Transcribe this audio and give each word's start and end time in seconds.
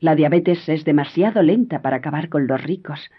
La 0.00 0.14
diabetes 0.14 0.66
es 0.68 0.84
demasiado 0.84 1.42
lenta 1.42 1.82
para 1.82 1.96
acabar 1.96 2.30
con 2.30 2.46
los 2.46 2.62
ricos. 2.62 3.10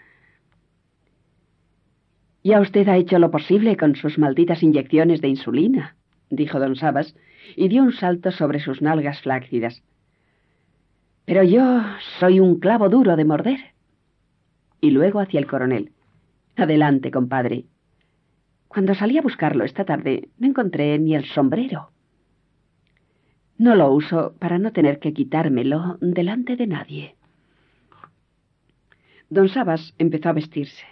Ya 2.43 2.59
usted 2.59 2.87
ha 2.87 2.97
hecho 2.97 3.19
lo 3.19 3.29
posible 3.29 3.77
con 3.77 3.95
sus 3.95 4.17
malditas 4.17 4.63
inyecciones 4.63 5.21
de 5.21 5.27
insulina, 5.27 5.95
dijo 6.31 6.59
don 6.59 6.75
Sabas, 6.75 7.15
y 7.55 7.67
dio 7.67 7.83
un 7.83 7.93
salto 7.93 8.31
sobre 8.31 8.59
sus 8.59 8.81
nalgas 8.81 9.21
flácidas. 9.21 9.83
Pero 11.25 11.43
yo 11.43 11.83
soy 12.19 12.39
un 12.39 12.59
clavo 12.59 12.89
duro 12.89 13.15
de 13.15 13.25
morder. 13.25 13.59
Y 14.81 14.89
luego 14.89 15.19
hacia 15.19 15.39
el 15.39 15.45
coronel. 15.45 15.91
Adelante, 16.55 17.11
compadre. 17.11 17.65
Cuando 18.67 18.95
salí 18.95 19.19
a 19.19 19.21
buscarlo 19.21 19.63
esta 19.65 19.85
tarde, 19.85 20.29
no 20.39 20.47
encontré 20.47 20.97
ni 20.97 21.13
el 21.13 21.25
sombrero. 21.25 21.91
No 23.61 23.75
lo 23.75 23.91
uso 23.91 24.33
para 24.39 24.57
no 24.57 24.71
tener 24.71 24.97
que 24.97 25.13
quitármelo 25.13 25.99
delante 26.01 26.55
de 26.55 26.65
nadie. 26.65 27.15
Don 29.29 29.49
Sabas 29.49 29.93
empezó 29.99 30.29
a 30.29 30.33
vestirse. 30.33 30.83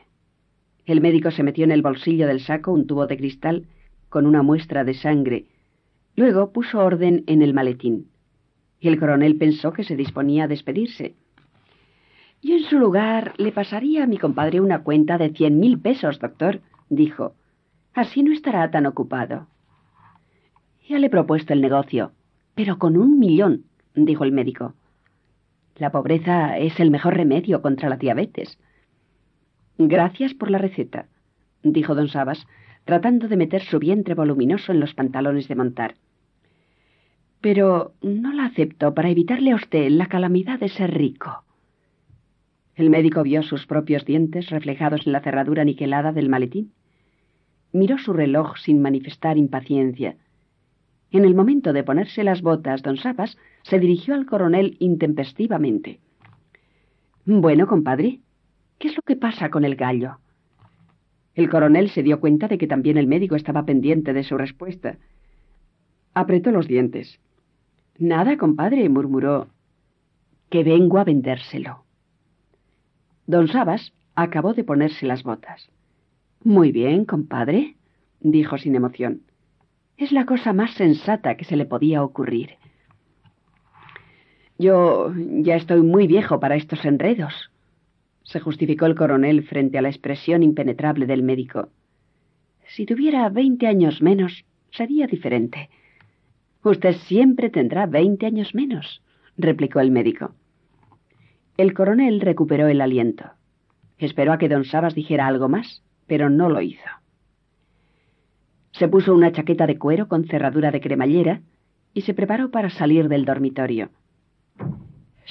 El 0.85 1.01
médico 1.01 1.31
se 1.31 1.41
metió 1.41 1.63
en 1.63 1.71
el 1.71 1.81
bolsillo 1.81 2.27
del 2.27 2.41
saco 2.41 2.71
un 2.71 2.85
tubo 2.85 3.07
de 3.07 3.17
cristal 3.17 3.65
con 4.09 4.27
una 4.27 4.43
muestra 4.43 4.83
de 4.83 4.93
sangre. 4.93 5.45
Luego 6.15 6.51
puso 6.51 6.77
orden 6.77 7.23
en 7.25 7.41
el 7.41 7.55
maletín. 7.55 8.11
Y 8.79 8.87
el 8.87 8.99
coronel 8.99 9.37
pensó 9.37 9.73
que 9.73 9.83
se 9.83 9.95
disponía 9.95 10.43
a 10.43 10.47
despedirse. 10.47 11.15
Yo 12.43 12.53
en 12.53 12.65
su 12.65 12.77
lugar 12.77 13.33
le 13.37 13.51
pasaría 13.51 14.03
a 14.03 14.07
mi 14.07 14.19
compadre 14.19 14.61
una 14.61 14.83
cuenta 14.83 15.17
de 15.17 15.31
cien 15.31 15.59
mil 15.59 15.79
pesos, 15.79 16.19
doctor, 16.19 16.61
dijo. 16.87 17.33
Así 17.95 18.21
no 18.21 18.31
estará 18.31 18.69
tan 18.69 18.85
ocupado. 18.85 19.47
Ya 20.87 20.99
le 20.99 21.07
he 21.07 21.09
propuesto 21.09 21.53
el 21.53 21.61
negocio, 21.61 22.11
pero 22.59 22.77
con 22.77 22.97
un 22.97 23.19
millón, 23.19 23.63
dijo 23.95 24.25
el 24.25 24.33
médico. 24.33 24.73
La 25.77 25.93
pobreza 25.93 26.57
es 26.57 26.77
el 26.81 26.91
mejor 26.91 27.15
remedio 27.15 27.61
contra 27.61 27.87
la 27.87 27.95
diabetes. 27.95 28.59
Gracias 29.77 30.33
por 30.33 30.51
la 30.51 30.57
receta, 30.57 31.05
dijo 31.63 31.95
don 31.95 32.09
Sabas, 32.09 32.45
tratando 32.83 33.29
de 33.29 33.37
meter 33.37 33.61
su 33.61 33.79
vientre 33.79 34.13
voluminoso 34.13 34.73
en 34.73 34.81
los 34.81 34.93
pantalones 34.93 35.47
de 35.47 35.55
montar. 35.55 35.95
Pero 37.39 37.93
no 38.01 38.33
la 38.33 38.47
acepto 38.47 38.93
para 38.93 39.09
evitarle 39.09 39.51
a 39.51 39.55
usted 39.55 39.87
la 39.91 40.07
calamidad 40.07 40.59
de 40.59 40.67
ser 40.67 40.93
rico. 40.93 41.45
El 42.75 42.89
médico 42.89 43.23
vio 43.23 43.41
sus 43.41 43.67
propios 43.67 44.03
dientes 44.03 44.49
reflejados 44.49 45.07
en 45.07 45.13
la 45.13 45.21
cerradura 45.21 45.63
niquelada 45.63 46.11
del 46.11 46.27
maletín 46.27 46.73
miró 47.71 47.97
su 47.97 48.13
reloj 48.13 48.57
sin 48.57 48.81
manifestar 48.81 49.37
impaciencia. 49.37 50.17
En 51.11 51.25
el 51.25 51.33
momento 51.33 51.73
de 51.73 51.83
ponerse 51.83 52.23
las 52.23 52.41
botas, 52.41 52.83
don 52.83 52.97
Sabas 52.97 53.37
se 53.63 53.79
dirigió 53.79 54.13
al 54.13 54.25
coronel 54.25 54.77
intempestivamente. 54.79 55.99
Bueno, 57.25 57.67
compadre, 57.67 58.19
¿qué 58.77 58.89
es 58.89 58.95
lo 58.95 59.01
que 59.01 59.15
pasa 59.15 59.49
con 59.49 59.65
el 59.65 59.75
gallo? 59.75 60.19
El 61.33 61.49
coronel 61.49 61.89
se 61.89 62.03
dio 62.03 62.19
cuenta 62.19 62.47
de 62.47 62.57
que 62.57 62.67
también 62.67 62.97
el 62.97 63.07
médico 63.07 63.35
estaba 63.35 63.65
pendiente 63.65 64.13
de 64.13 64.23
su 64.23 64.37
respuesta. 64.37 64.97
Apretó 66.13 66.51
los 66.51 66.67
dientes. 66.67 67.19
Nada, 67.97 68.37
compadre, 68.37 68.87
murmuró. 68.89 69.47
Que 70.49 70.63
vengo 70.63 70.99
a 70.99 71.03
vendérselo. 71.03 71.85
Don 73.25 73.47
Sabas 73.47 73.93
acabó 74.15 74.53
de 74.53 74.63
ponerse 74.63 75.05
las 75.05 75.23
botas. 75.23 75.69
Muy 76.43 76.71
bien, 76.71 77.05
compadre, 77.05 77.75
dijo 78.19 78.57
sin 78.57 78.75
emoción. 78.75 79.21
Es 79.99 80.13
la 80.13 80.25
cosa 80.25 80.53
más 80.53 80.75
sensata 80.75 81.35
que 81.35 81.43
se 81.43 81.57
le 81.57 81.65
podía 81.65 82.01
ocurrir. 82.03 82.51
Yo 84.57 85.13
ya 85.15 85.57
estoy 85.57 85.81
muy 85.81 86.07
viejo 86.07 86.39
para 86.39 86.55
estos 86.55 86.85
enredos, 86.85 87.51
se 88.23 88.39
justificó 88.39 88.85
el 88.85 88.95
coronel 88.95 89.43
frente 89.43 89.77
a 89.77 89.81
la 89.81 89.89
expresión 89.89 90.41
impenetrable 90.41 91.05
del 91.05 91.21
médico. 91.21 91.67
Si 92.67 92.85
tuviera 92.85 93.27
veinte 93.27 93.67
años 93.67 94.01
menos, 94.01 94.45
sería 94.71 95.05
diferente. 95.05 95.69
Usted 96.63 96.93
siempre 97.07 97.49
tendrá 97.49 97.85
veinte 97.85 98.25
años 98.25 98.55
menos, 98.55 99.01
replicó 99.37 99.81
el 99.81 99.91
médico. 99.91 100.33
El 101.57 101.73
coronel 101.73 102.21
recuperó 102.21 102.69
el 102.69 102.79
aliento. 102.79 103.25
Esperó 103.97 104.31
a 104.31 104.37
que 104.37 104.47
don 104.47 104.63
Sabas 104.63 104.95
dijera 104.95 105.27
algo 105.27 105.49
más 105.49 105.83
pero 106.09 106.29
no 106.29 106.49
lo 106.49 106.59
hizo. 106.59 106.89
Se 108.79 108.87
puso 108.87 109.13
una 109.13 109.33
chaqueta 109.33 109.67
de 109.67 109.77
cuero 109.77 110.07
con 110.07 110.23
cerradura 110.23 110.71
de 110.71 110.79
cremallera 110.79 111.41
y 111.93 112.03
se 112.03 112.13
preparó 112.13 112.49
para 112.49 112.69
salir 112.69 113.09
del 113.09 113.25
dormitorio. 113.25 113.89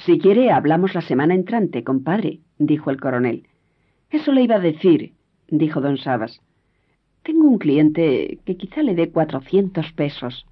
Si 0.05 0.19
quiere, 0.19 0.51
hablamos 0.51 0.93
la 0.93 1.01
semana 1.01 1.33
entrante, 1.33 1.83
compadre, 1.83 2.41
dijo 2.59 2.91
el 2.91 3.01
coronel. 3.01 3.47
Eso 4.11 4.33
le 4.33 4.43
iba 4.43 4.57
a 4.57 4.59
decir, 4.59 5.13
dijo 5.47 5.81
don 5.81 5.97
Sabas. 5.97 6.39
Tengo 7.23 7.47
un 7.47 7.57
cliente 7.57 8.37
que 8.45 8.55
quizá 8.55 8.83
le 8.83 8.93
dé 8.93 9.09
cuatrocientos 9.09 9.91
pesos. 9.93 10.45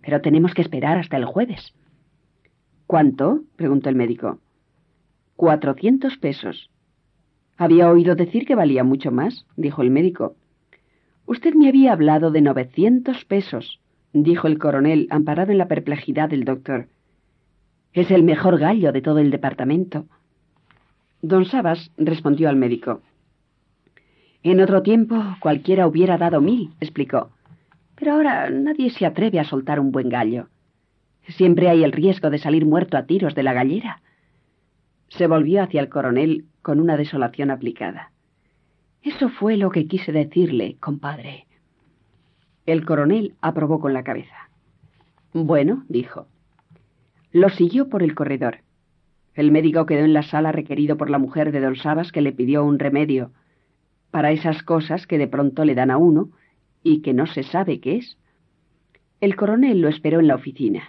Pero 0.00 0.20
tenemos 0.20 0.54
que 0.54 0.62
esperar 0.62 0.98
hasta 0.98 1.16
el 1.16 1.24
jueves. 1.24 1.74
¿Cuánto? 2.86 3.40
preguntó 3.56 3.88
el 3.88 3.96
médico. 3.96 4.38
Cuatrocientos 5.34 6.16
pesos. 6.18 6.70
Había 7.56 7.90
oído 7.90 8.14
decir 8.14 8.46
que 8.46 8.54
valía 8.54 8.84
mucho 8.84 9.10
más, 9.10 9.44
dijo 9.56 9.82
el 9.82 9.90
médico. 9.90 10.36
Usted 11.26 11.54
me 11.54 11.68
había 11.68 11.92
hablado 11.92 12.30
de 12.30 12.40
novecientos 12.40 13.24
pesos, 13.24 13.80
dijo 14.12 14.46
el 14.46 14.58
coronel, 14.58 15.08
amparado 15.10 15.50
en 15.50 15.58
la 15.58 15.66
perplejidad 15.66 16.28
del 16.28 16.44
doctor. 16.44 16.88
Es 17.92 18.12
el 18.12 18.22
mejor 18.22 18.58
gallo 18.58 18.92
de 18.92 19.02
todo 19.02 19.18
el 19.18 19.32
departamento. 19.32 20.06
Don 21.22 21.44
Sabas 21.44 21.90
respondió 21.96 22.48
al 22.48 22.56
médico. 22.56 23.02
En 24.44 24.60
otro 24.60 24.82
tiempo 24.82 25.16
cualquiera 25.40 25.88
hubiera 25.88 26.16
dado 26.16 26.40
mil, 26.40 26.70
explicó. 26.80 27.30
Pero 27.96 28.12
ahora 28.12 28.48
nadie 28.50 28.90
se 28.90 29.04
atreve 29.04 29.40
a 29.40 29.44
soltar 29.44 29.80
un 29.80 29.90
buen 29.90 30.08
gallo. 30.08 30.48
Siempre 31.26 31.68
hay 31.68 31.82
el 31.82 31.90
riesgo 31.90 32.30
de 32.30 32.38
salir 32.38 32.64
muerto 32.64 32.96
a 32.96 33.06
tiros 33.06 33.34
de 33.34 33.42
la 33.42 33.52
gallera. 33.52 34.00
Se 35.08 35.26
volvió 35.26 35.62
hacia 35.62 35.80
el 35.80 35.88
coronel 35.88 36.44
con 36.62 36.78
una 36.78 36.96
desolación 36.96 37.50
aplicada. 37.50 38.12
Eso 39.06 39.28
fue 39.28 39.56
lo 39.56 39.70
que 39.70 39.86
quise 39.86 40.10
decirle, 40.10 40.78
compadre. 40.80 41.46
El 42.66 42.84
coronel 42.84 43.34
aprobó 43.40 43.78
con 43.78 43.94
la 43.94 44.02
cabeza. 44.02 44.50
Bueno, 45.32 45.84
dijo. 45.88 46.26
Lo 47.30 47.48
siguió 47.48 47.88
por 47.88 48.02
el 48.02 48.16
corredor. 48.16 48.62
El 49.34 49.52
médico 49.52 49.86
quedó 49.86 50.04
en 50.04 50.12
la 50.12 50.24
sala 50.24 50.50
requerido 50.50 50.96
por 50.96 51.08
la 51.08 51.18
mujer 51.18 51.52
de 51.52 51.60
don 51.60 51.76
Sabas 51.76 52.10
que 52.10 52.20
le 52.20 52.32
pidió 52.32 52.64
un 52.64 52.80
remedio 52.80 53.30
para 54.10 54.32
esas 54.32 54.64
cosas 54.64 55.06
que 55.06 55.18
de 55.18 55.28
pronto 55.28 55.64
le 55.64 55.76
dan 55.76 55.92
a 55.92 55.98
uno 55.98 56.30
y 56.82 57.00
que 57.02 57.14
no 57.14 57.28
se 57.28 57.44
sabe 57.44 57.78
qué 57.78 57.98
es. 57.98 58.18
El 59.20 59.36
coronel 59.36 59.82
lo 59.82 59.88
esperó 59.88 60.18
en 60.18 60.26
la 60.26 60.34
oficina. 60.34 60.82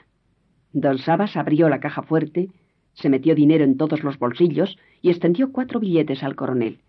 Don 0.73 0.97
Sabas 0.97 1.37
abrió 1.37 1.69
la 1.69 1.79
caja 1.79 2.01
fuerte 2.01 2.49
se 2.93 3.09
metió 3.09 3.35
dinero 3.35 3.63
en 3.63 3.77
todos 3.77 4.03
los 4.03 4.17
bolsillos 4.17 4.75
y 5.03 5.11
extendió 5.11 5.51
cuatro 5.51 5.79
billetes 5.79 6.23
al 6.23 6.35
coronel. 6.35 6.79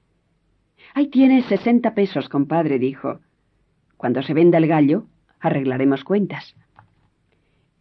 Ahí 0.94 1.08
tienes 1.08 1.44
sesenta 1.46 1.94
pesos, 1.94 2.29
compadre, 2.29 2.79
dijo. 2.79 3.20
Cuando 3.96 4.23
se 4.23 4.35
venda 4.35 4.58
el 4.58 4.67
gallo, 4.67 5.06
arreglaremos 5.40 6.05
cuentas. 6.05 6.55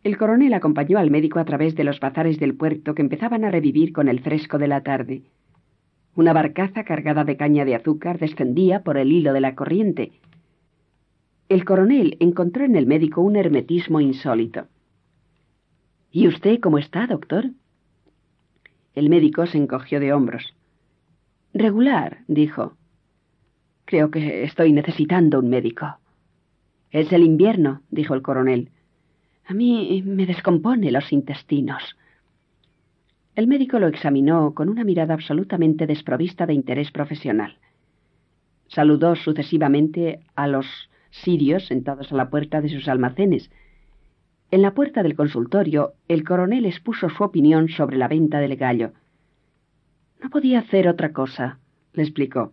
El 0.03 0.17
coronel 0.17 0.53
acompañó 0.53 0.99
al 0.99 1.11
médico 1.11 1.39
a 1.39 1.45
través 1.45 1.75
de 1.75 1.83
los 1.83 1.99
bazares 1.99 2.39
del 2.39 2.55
puerto 2.55 2.95
que 2.95 3.01
empezaban 3.01 3.43
a 3.43 3.51
revivir 3.51 3.91
con 3.91 4.07
el 4.07 4.21
fresco 4.21 4.57
de 4.57 4.67
la 4.67 4.81
tarde. 4.81 5.23
Una 6.15 6.33
barcaza 6.33 6.83
cargada 6.83 7.23
de 7.23 7.37
caña 7.37 7.65
de 7.65 7.75
azúcar 7.75 8.17
descendía 8.17 8.83
por 8.83 8.97
el 8.97 9.11
hilo 9.11 9.33
de 9.33 9.41
la 9.41 9.53
corriente. 9.53 10.13
El 11.49 11.65
coronel 11.65 12.15
encontró 12.19 12.63
en 12.63 12.75
el 12.75 12.87
médico 12.87 13.21
un 13.21 13.35
hermetismo 13.35 13.99
insólito. 13.99 14.67
¿Y 16.11 16.27
usted 16.27 16.59
cómo 16.61 16.77
está, 16.77 17.05
doctor? 17.05 17.51
El 18.95 19.09
médico 19.09 19.45
se 19.45 19.57
encogió 19.57 19.99
de 19.99 20.13
hombros. 20.13 20.55
Regular, 21.53 22.19
dijo. 22.27 22.76
Creo 23.87 24.11
que 24.11 24.43
estoy 24.43 24.73
necesitando 24.73 25.39
un 25.39 25.49
médico. 25.49 25.97
Es 26.91 27.13
el 27.13 27.23
invierno, 27.23 27.83
dijo 27.89 28.15
el 28.15 28.21
coronel. 28.21 28.69
A 29.45 29.53
mí 29.53 30.03
me 30.05 30.25
descompone 30.25 30.91
los 30.91 31.13
intestinos. 31.13 31.95
El 33.33 33.47
médico 33.47 33.79
lo 33.79 33.87
examinó 33.87 34.53
con 34.53 34.67
una 34.67 34.83
mirada 34.83 35.13
absolutamente 35.13 35.87
desprovista 35.87 36.45
de 36.45 36.53
interés 36.53 36.91
profesional. 36.91 37.59
Saludó 38.67 39.15
sucesivamente 39.15 40.19
a 40.35 40.47
los 40.47 40.65
sirios 41.09 41.65
sentados 41.67 42.11
a 42.11 42.15
la 42.17 42.29
puerta 42.29 42.59
de 42.59 42.67
sus 42.67 42.89
almacenes. 42.89 43.49
En 44.51 44.63
la 44.63 44.73
puerta 44.73 45.01
del 45.01 45.15
consultorio, 45.15 45.93
el 46.09 46.25
coronel 46.25 46.65
expuso 46.65 47.07
su 47.07 47.23
opinión 47.23 47.69
sobre 47.69 47.95
la 47.95 48.09
venta 48.09 48.39
del 48.39 48.57
gallo. 48.57 48.91
No 50.21 50.29
podía 50.29 50.59
hacer 50.59 50.89
otra 50.89 51.13
cosa, 51.13 51.59
le 51.93 52.03
explicó. 52.03 52.51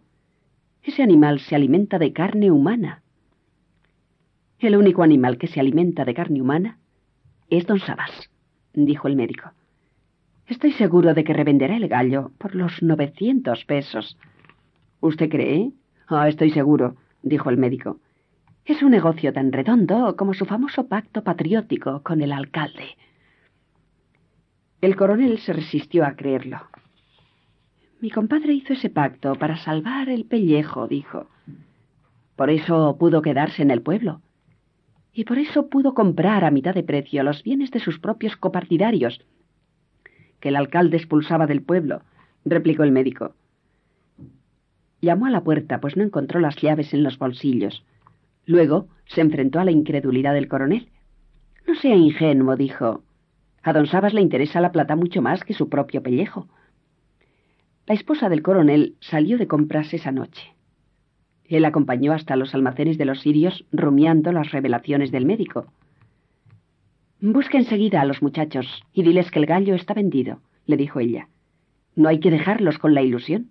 Ese 0.85 1.03
animal 1.03 1.41
se 1.41 1.57
alimenta 1.57 1.99
de 1.99 2.13
carne 2.13 2.51
humana. 2.51 3.03
El 4.59 4.77
único 4.77 5.03
animal 5.03 5.39
que 5.39 5.47
se 5.47 5.59
alimenta 5.59 6.05
de 6.05 6.13
carne 6.13 6.43
humana 6.43 6.79
es 7.49 7.67
don 7.67 7.81
Sabas, 7.81 8.31
dijo 8.75 9.09
el 9.09 9.17
médico. 9.17 9.51
Estoy 10.47 10.73
seguro 10.73 11.15
de 11.15 11.25
que 11.25 11.33
revenderá 11.33 11.77
el 11.77 11.89
gallo 11.89 12.33
por 12.37 12.55
los 12.55 12.83
novecientos 12.83 13.65
pesos. 13.65 14.19
¿Usted 15.01 15.31
cree? 15.31 15.73
Ah, 16.07 16.29
estoy 16.29 16.51
seguro, 16.51 16.97
dijo 17.23 17.49
el 17.49 17.57
médico. 17.57 17.99
Es 18.67 18.83
un 18.83 18.91
negocio 18.91 19.33
tan 19.33 19.53
redondo 19.53 20.17
como 20.17 20.35
su 20.35 20.45
famoso 20.45 20.87
pacto 20.87 21.25
patriótico 21.25 22.03
con 22.03 22.21
el 22.21 22.31
alcalde. 22.31 22.97
El 24.83 24.97
coronel 24.97 25.39
se 25.39 25.55
resistió 25.55 26.05
a 26.05 26.15
creerlo. 26.15 26.61
Mi 28.05 28.11
compadre 28.11 28.53
hizo 28.53 28.75
ese 28.75 28.91
pacto 28.91 29.35
para 29.37 29.56
salvar 29.56 30.11
el 30.11 30.27
pellejo, 30.27 30.87
dijo. 30.87 31.27
Por 32.37 32.51
eso 32.51 32.99
pudo 32.99 33.23
quedarse 33.23 33.62
en 33.62 33.71
el 33.71 33.81
pueblo. 33.81 34.21
Y 35.15 35.25
por 35.25 35.39
eso 35.39 35.71
pudo 35.71 35.95
comprar 35.95 36.45
a 36.45 36.51
mitad 36.51 36.75
de 36.75 36.83
precio 36.83 37.23
los 37.23 37.43
bienes 37.43 37.71
de 37.71 37.81
sus 37.81 37.99
propios 37.99 38.37
copartidarios, 38.37 39.23
que 40.39 40.51
el 40.51 40.56
alcalde 40.56 40.99
expulsaba 40.99 41.47
del 41.47 41.62
pueblo, 41.62 42.03
replicó 42.45 42.83
el 42.83 42.93
médico. 42.93 43.37
Llamó 45.00 45.25
a 45.25 45.31
la 45.31 45.43
puerta, 45.43 45.81
pues 45.81 45.97
no 45.97 46.03
encontró 46.03 46.41
las 46.41 46.57
llaves 46.57 46.93
en 46.93 47.05
los 47.05 47.17
bolsillos. 47.17 47.87
Luego 48.45 48.87
se 49.07 49.23
enfrentó 49.23 49.61
a 49.61 49.65
la 49.65 49.71
incredulidad 49.71 50.35
del 50.35 50.49
coronel. 50.49 50.91
No 51.67 51.75
sea 51.75 51.97
ingenuo, 51.97 52.55
dijo. 52.55 53.03
A 53.62 53.73
don 53.73 53.87
Sabas 53.87 54.12
le 54.12 54.21
interesa 54.21 54.61
la 54.61 54.73
plata 54.73 54.95
mucho 54.95 55.23
más 55.23 55.43
que 55.43 55.55
su 55.55 55.71
propio 55.71 56.03
pellejo. 56.03 56.50
La 57.87 57.95
esposa 57.95 58.31
del 58.31 58.43
coronel 58.43 58.97
salió 59.01 59.37
de 59.37 59.47
compras 59.47 59.93
esa 59.93 60.11
noche. 60.11 60.55
Él 61.45 61.67
acompañó 61.67 62.13
hasta 62.13 62.37
los 62.37 62.55
almacenes 62.55 62.97
de 62.97 63.05
los 63.05 63.21
sirios 63.21 63.67
rumiando 63.73 64.33
las 64.33 64.53
revelaciones 64.53 65.11
del 65.11 65.27
médico. 65.27 65.67
Busca 67.21 67.59
enseguida 67.59 68.01
a 68.01 68.07
los 68.07 68.23
muchachos 68.23 68.83
y 68.95 69.03
diles 69.03 69.31
que 69.31 69.39
el 69.39 69.47
gallo 69.47 69.75
está 69.75 69.93
vendido, 69.93 70.41
le 70.65 70.79
dijo 70.79 70.99
ella. 70.99 71.29
No 71.95 72.09
hay 72.09 72.21
que 72.21 72.31
dejarlos 72.31 72.79
con 72.79 72.95
la 72.95 73.03
ilusión. 73.03 73.51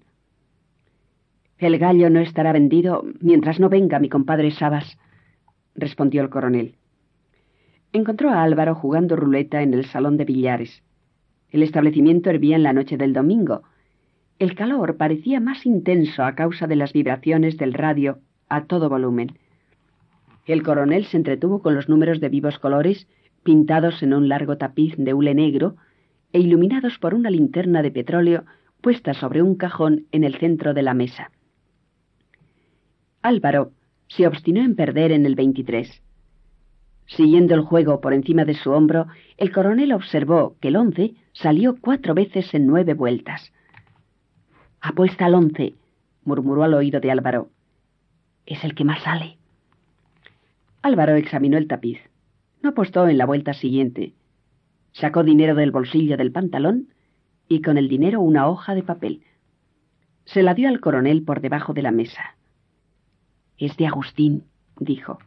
El 1.59 1.77
gallo 1.77 2.09
no 2.09 2.19
estará 2.19 2.51
vendido 2.51 3.05
mientras 3.19 3.59
no 3.59 3.69
venga 3.69 3.99
mi 3.99 4.09
compadre 4.09 4.49
Sabas, 4.49 4.97
respondió 5.75 6.23
el 6.23 6.29
coronel. 6.29 6.75
Encontró 7.93 8.31
a 8.31 8.41
Álvaro 8.41 8.73
jugando 8.73 9.15
ruleta 9.15 9.61
en 9.61 9.75
el 9.75 9.85
salón 9.85 10.17
de 10.17 10.25
billares. 10.25 10.81
El 11.51 11.61
establecimiento 11.61 12.31
hervía 12.31 12.55
en 12.55 12.63
la 12.63 12.73
noche 12.73 12.97
del 12.97 13.13
domingo, 13.13 13.61
el 14.39 14.55
calor 14.55 14.97
parecía 14.97 15.39
más 15.39 15.65
intenso 15.65 16.23
a 16.23 16.35
causa 16.35 16.67
de 16.67 16.75
las 16.75 16.93
vibraciones 16.93 17.57
del 17.57 17.73
radio 17.73 18.19
a 18.49 18.65
todo 18.65 18.89
volumen. 18.89 19.37
El 20.45 20.63
coronel 20.63 21.05
se 21.05 21.17
entretuvo 21.17 21.61
con 21.61 21.75
los 21.75 21.87
números 21.87 22.19
de 22.19 22.29
vivos 22.29 22.59
colores 22.59 23.07
pintados 23.43 24.03
en 24.03 24.13
un 24.13 24.29
largo 24.29 24.57
tapiz 24.57 24.95
de 24.97 25.13
hule 25.13 25.33
negro 25.33 25.75
e 26.31 26.39
iluminados 26.39 26.97
por 26.97 27.13
una 27.13 27.29
linterna 27.29 27.81
de 27.81 27.91
petróleo 27.91 28.43
puesta 28.81 29.13
sobre 29.13 29.41
un 29.41 29.55
cajón 29.55 30.07
en 30.11 30.23
el 30.23 30.35
centro 30.35 30.73
de 30.73 30.81
la 30.81 30.93
mesa. 30.93 31.31
Álvaro 33.21 33.71
se 34.07 34.27
obstinó 34.27 34.61
en 34.61 34.75
perder 34.75 35.11
en 35.11 35.25
el 35.25 35.35
23. 35.35 36.01
Siguiendo 37.05 37.55
el 37.55 37.61
juego 37.61 38.01
por 38.01 38.13
encima 38.13 38.45
de 38.45 38.53
su 38.53 38.71
hombro, 38.71 39.07
el 39.37 39.51
coronel 39.51 39.93
observó 39.93 40.55
que 40.59 40.69
el 40.69 40.75
once 40.75 41.13
salió 41.31 41.77
cuatro 41.79 42.13
veces 42.13 42.53
en 42.53 42.67
nueve 42.67 42.93
vueltas. 42.93 43.53
Apuesta 44.85 45.27
al 45.27 45.35
once, 45.35 45.75
murmuró 46.25 46.65
al 46.65 46.73
oído 46.73 46.99
de 46.99 47.09
Álvaro. 47.09 47.47
Es 48.45 48.65
el 48.65 48.75
que 48.75 48.83
más 48.83 49.01
sale. 49.01 49.37
Álvaro 50.81 51.15
examinó 51.15 51.57
el 51.57 51.69
tapiz. 51.69 51.99
No 52.61 52.71
apostó 52.71 53.07
en 53.07 53.17
la 53.17 53.25
vuelta 53.25 53.53
siguiente. 53.53 54.11
Sacó 54.91 55.23
dinero 55.23 55.55
del 55.55 55.71
bolsillo 55.71 56.17
del 56.17 56.33
pantalón 56.33 56.89
y 57.47 57.61
con 57.61 57.77
el 57.77 57.87
dinero 57.87 58.19
una 58.19 58.49
hoja 58.49 58.75
de 58.75 58.83
papel. 58.83 59.23
Se 60.25 60.43
la 60.43 60.53
dio 60.53 60.67
al 60.67 60.81
coronel 60.81 61.23
por 61.23 61.39
debajo 61.39 61.73
de 61.73 61.81
la 61.81 61.91
mesa. 61.91 62.35
Es 63.57 63.77
de 63.77 63.87
Agustín, 63.87 64.43
dijo. 64.77 65.17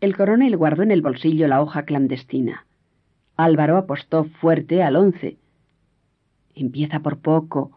El 0.00 0.16
coronel 0.16 0.56
guardó 0.56 0.82
en 0.82 0.92
el 0.92 1.02
bolsillo 1.02 1.46
la 1.46 1.60
hoja 1.60 1.82
clandestina. 1.82 2.64
Álvaro 3.36 3.76
apostó 3.76 4.24
fuerte 4.24 4.82
al 4.82 4.96
once. 4.96 5.36
Empieza 6.54 7.00
por 7.00 7.18
poco, 7.18 7.75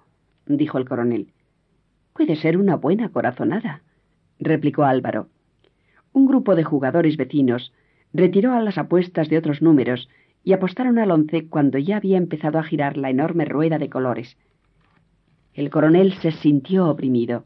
dijo 0.57 0.77
el 0.77 0.87
coronel. 0.87 1.31
Puede 2.13 2.35
ser 2.35 2.57
una 2.57 2.75
buena 2.75 3.09
corazonada, 3.09 3.81
replicó 4.39 4.83
Álvaro. 4.83 5.29
Un 6.11 6.25
grupo 6.25 6.55
de 6.55 6.63
jugadores 6.63 7.15
vecinos 7.17 7.71
retiró 8.13 8.53
a 8.53 8.61
las 8.61 8.77
apuestas 8.77 9.29
de 9.29 9.37
otros 9.37 9.61
números 9.61 10.09
y 10.43 10.53
apostaron 10.53 10.97
al 10.97 11.11
once 11.11 11.47
cuando 11.47 11.77
ya 11.77 11.97
había 11.97 12.17
empezado 12.17 12.59
a 12.59 12.63
girar 12.63 12.97
la 12.97 13.09
enorme 13.09 13.45
rueda 13.45 13.77
de 13.77 13.89
colores. 13.89 14.37
El 15.53 15.69
coronel 15.69 16.13
se 16.13 16.31
sintió 16.31 16.89
oprimido. 16.89 17.45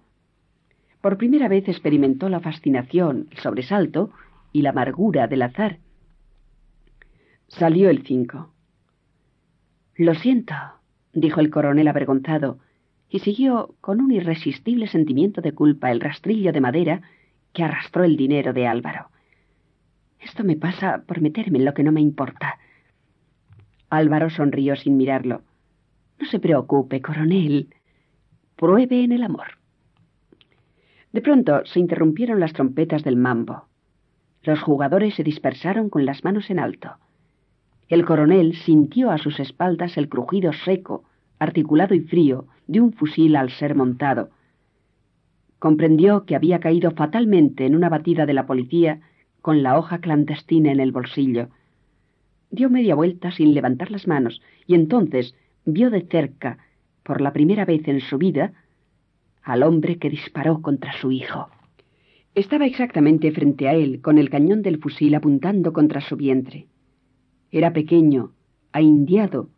Por 1.02 1.18
primera 1.18 1.50
vez 1.50 1.68
experimentó 1.68 2.30
la 2.30 2.40
fascinación, 2.40 3.28
el 3.32 3.38
sobresalto 3.40 4.12
y 4.54 4.62
la 4.62 4.70
amargura 4.70 5.28
del 5.28 5.42
azar. 5.42 5.80
Salió 7.48 7.90
el 7.90 8.04
cinco. 8.06 8.54
Lo 9.96 10.16
siento, 10.16 10.56
dijo 11.12 11.40
el 11.40 11.50
coronel 11.50 11.88
avergonzado, 11.88 12.60
y 13.14 13.20
siguió 13.20 13.76
con 13.80 14.02
un 14.02 14.12
irresistible 14.12 14.88
sentimiento 14.88 15.42
de 15.42 15.52
culpa 15.52 15.92
el 15.92 16.02
rastrillo 16.02 16.52
de 16.52 16.62
madera 16.62 17.04
que 17.54 17.64
arrastró 17.64 18.04
el 18.04 18.18
dinero 18.18 18.54
de 18.54 18.66
Álvaro. 18.66 19.12
Esto 20.20 20.44
me 20.44 20.56
pasa 20.56 21.04
por 21.06 21.22
meterme 21.22 21.60
en 21.60 21.66
lo 21.66 21.76
que 21.76 21.84
no 21.84 21.92
me 21.92 22.02
importa. 22.02 22.58
Álvaro 23.92 24.32
sonrió 24.32 24.76
sin 24.76 24.98
mirarlo. 24.98 25.44
No 26.20 26.26
se 26.26 26.40
preocupe, 26.40 27.04
coronel. 27.04 27.68
Pruebe 28.56 29.04
en 29.04 29.12
el 29.12 29.22
amor. 29.22 29.60
De 31.12 31.22
pronto 31.22 31.64
se 31.66 31.80
interrumpieron 31.80 32.40
las 32.40 32.54
trompetas 32.54 33.04
del 33.04 33.16
mambo. 33.16 33.68
Los 34.42 34.60
jugadores 34.60 35.14
se 35.14 35.24
dispersaron 35.24 35.92
con 35.92 36.08
las 36.08 36.24
manos 36.24 36.50
en 36.50 36.58
alto. 36.58 36.96
El 37.90 38.06
coronel 38.06 38.56
sintió 38.56 39.12
a 39.12 39.20
sus 39.20 39.40
espaldas 39.40 39.98
el 39.98 40.10
crujido 40.10 40.52
seco, 40.52 41.04
articulado 41.44 41.94
y 41.94 42.02
frío 42.02 42.48
de 42.68 42.82
un 42.82 42.94
fusil 42.94 43.36
al 43.36 43.52
ser 43.52 43.76
montado. 43.76 44.30
Comprendió 45.60 46.26
que 46.26 46.36
había 46.36 46.60
caído 46.60 46.92
fatalmente 46.92 47.66
en 47.66 47.76
una 47.76 47.90
batida 47.90 48.26
de 48.26 48.34
la 48.34 48.46
policía 48.46 49.02
con 49.42 49.64
la 49.64 49.78
hoja 49.78 50.00
clandestina 50.00 50.72
en 50.72 50.80
el 50.80 50.92
bolsillo. 50.92 51.50
Dio 52.50 52.70
media 52.70 52.96
vuelta 52.96 53.32
sin 53.32 53.54
levantar 53.54 53.92
las 53.92 54.08
manos 54.08 54.42
y 54.68 54.76
entonces 54.76 55.36
vio 55.66 55.90
de 55.90 56.02
cerca, 56.02 56.58
por 57.04 57.22
la 57.22 57.34
primera 57.34 57.66
vez 57.66 57.88
en 57.88 58.00
su 58.00 58.18
vida, 58.18 58.54
al 59.42 59.64
hombre 59.64 59.98
que 59.98 60.10
disparó 60.10 60.62
contra 60.62 60.94
su 60.94 61.12
hijo. 61.12 61.50
Estaba 62.36 62.66
exactamente 62.66 63.32
frente 63.32 63.68
a 63.68 63.74
él, 63.74 64.02
con 64.02 64.18
el 64.18 64.30
cañón 64.30 64.62
del 64.62 64.80
fusil 64.80 65.14
apuntando 65.14 65.72
contra 65.74 66.02
su 66.02 66.16
vientre. 66.16 66.68
Era 67.52 67.74
pequeño, 67.74 68.32
ahindiado, 68.72 69.50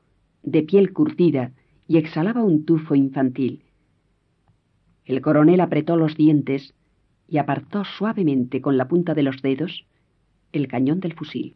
de 0.43 0.63
piel 0.63 0.91
curtida, 0.91 1.51
y 1.87 1.97
exhalaba 1.97 2.43
un 2.43 2.65
tufo 2.65 2.95
infantil. 2.95 3.63
El 5.05 5.21
coronel 5.21 5.61
apretó 5.61 5.95
los 5.97 6.15
dientes 6.15 6.73
y 7.27 7.37
apartó 7.37 7.83
suavemente 7.85 8.61
con 8.61 8.77
la 8.77 8.87
punta 8.87 9.13
de 9.13 9.23
los 9.23 9.41
dedos 9.41 9.85
el 10.51 10.67
cañón 10.67 10.99
del 10.99 11.13
fusil. 11.13 11.55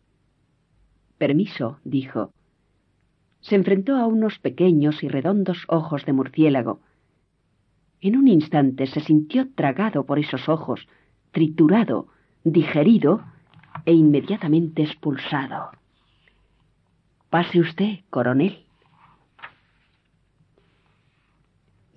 Permiso, 1.18 1.80
dijo. 1.84 2.32
Se 3.42 3.56
enfrentó 3.56 3.96
a 3.96 4.06
unos 4.06 4.40
pequeños 4.40 5.04
y 5.04 5.08
redondos 5.08 5.66
ojos 5.68 6.06
de 6.06 6.14
murciélago. 6.14 6.80
En 8.02 8.16
un 8.16 8.28
instante 8.28 8.88
se 8.88 9.00
sintió 9.02 9.50
tragado 9.54 10.06
por 10.06 10.20
esos 10.20 10.48
ojos, 10.48 10.88
triturado, 11.32 12.08
digerido 12.44 13.24
e 13.86 13.94
inmediatamente 13.94 14.84
expulsado. 14.84 15.72
Pase 17.30 17.60
usted, 17.60 18.00
coronel. 18.10 18.66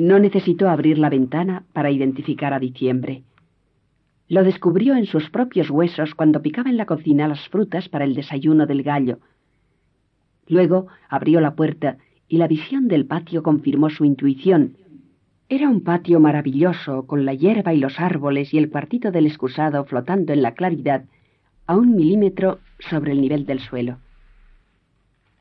No 0.02 0.18
necesitó 0.18 0.68
abrir 0.68 0.98
la 0.98 1.08
ventana 1.08 1.62
para 1.72 1.92
identificar 1.92 2.52
a 2.52 2.58
diciembre. 2.58 3.22
Lo 4.26 4.42
descubrió 4.42 4.96
en 4.96 5.06
sus 5.06 5.30
propios 5.30 5.70
huesos 5.70 6.16
cuando 6.16 6.42
picaba 6.42 6.70
en 6.70 6.76
la 6.76 6.86
cocina 6.86 7.28
las 7.28 7.48
frutas 7.48 7.88
para 7.88 8.04
el 8.04 8.16
desayuno 8.16 8.66
del 8.66 8.82
gallo. 8.82 9.20
Luego 10.48 10.88
abrió 11.08 11.40
la 11.40 11.54
puerta 11.54 11.98
y 12.26 12.38
la 12.38 12.48
visión 12.48 12.88
del 12.88 13.06
patio 13.06 13.44
confirmó 13.44 13.90
su 13.90 14.04
intuición. 14.04 14.76
Era 15.48 15.68
un 15.68 15.84
patio 15.84 16.18
maravilloso, 16.18 17.06
con 17.06 17.24
la 17.24 17.34
hierba 17.34 17.72
y 17.72 17.78
los 17.78 18.00
árboles 18.00 18.52
y 18.52 18.58
el 18.58 18.70
cuartito 18.70 19.12
del 19.12 19.26
excusado 19.26 19.84
flotando 19.84 20.32
en 20.32 20.42
la 20.42 20.54
claridad 20.54 21.04
a 21.68 21.76
un 21.76 21.94
milímetro 21.94 22.58
sobre 22.80 23.12
el 23.12 23.20
nivel 23.20 23.46
del 23.46 23.60
suelo. 23.60 23.98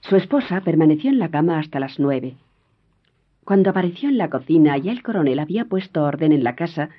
Su 0.02 0.18
esposa 0.18 0.62
permaneció 0.62 1.10
en 1.10 1.18
la 1.18 1.32
cama 1.32 1.58
hasta 1.58 1.80
las 1.80 2.00
nueve. 2.00 2.38
Cuando 3.44 3.72
apareció 3.72 4.10
en 4.10 4.18
la 4.18 4.30
cocina, 4.30 4.78
ya 4.78 4.92
el 4.92 5.04
coronel 5.04 5.40
había 5.40 5.66
puesto 5.66 6.04
orden 6.04 6.32
en 6.32 6.44
la 6.44 6.56
casa 6.56 6.90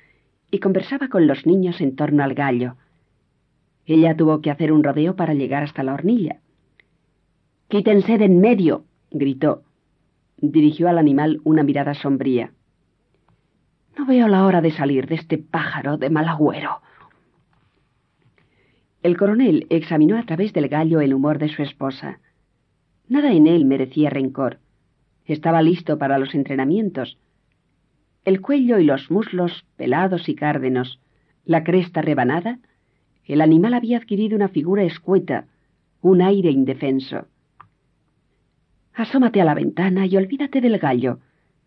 y 0.51 0.59
conversaba 0.59 1.07
con 1.07 1.25
los 1.25 1.45
niños 1.45 1.81
en 1.81 1.95
torno 1.95 2.23
al 2.23 2.33
gallo. 2.33 2.75
Ella 3.85 4.15
tuvo 4.15 4.41
que 4.41 4.51
hacer 4.51 4.71
un 4.71 4.83
rodeo 4.83 5.15
para 5.15 5.33
llegar 5.33 5.63
hasta 5.63 5.83
la 5.83 5.93
hornilla. 5.93 6.39
Quítense 7.69 8.17
de 8.17 8.25
en 8.25 8.39
medio, 8.39 8.85
gritó. 9.11 9.63
Dirigió 10.37 10.89
al 10.89 10.97
animal 10.97 11.39
una 11.43 11.63
mirada 11.63 11.93
sombría. 11.93 12.51
No 13.97 14.05
veo 14.05 14.27
la 14.27 14.45
hora 14.45 14.61
de 14.61 14.71
salir 14.71 15.07
de 15.07 15.15
este 15.15 15.37
pájaro 15.37 15.97
de 15.97 16.09
mal 16.09 16.27
agüero. 16.27 16.81
El 19.01 19.17
coronel 19.17 19.67
examinó 19.69 20.17
a 20.17 20.23
través 20.23 20.53
del 20.53 20.69
gallo 20.69 21.01
el 21.01 21.13
humor 21.13 21.39
de 21.39 21.49
su 21.49 21.61
esposa. 21.61 22.19
Nada 23.07 23.31
en 23.33 23.47
él 23.47 23.65
merecía 23.65 24.09
rencor. 24.09 24.59
Estaba 25.25 25.61
listo 25.61 25.97
para 25.97 26.17
los 26.17 26.35
entrenamientos. 26.35 27.17
El 28.25 28.41
cuello 28.41 28.79
y 28.79 28.85
los 28.85 29.11
muslos 29.11 29.65
pelados 29.75 30.29
y 30.29 30.35
cárdenos, 30.35 30.99
la 31.45 31.63
cresta 31.63 32.01
rebanada, 32.01 32.59
el 33.25 33.41
animal 33.41 33.73
había 33.73 33.97
adquirido 33.97 34.35
una 34.35 34.49
figura 34.49 34.83
escueta, 34.83 35.45
un 36.01 36.21
aire 36.21 36.51
indefenso. 36.51 37.27
Asómate 38.93 39.41
a 39.41 39.45
la 39.45 39.53
ventana 39.53 40.05
y 40.05 40.15
olvídate 40.17 40.61
del 40.61 40.77
gallo, 40.77 41.19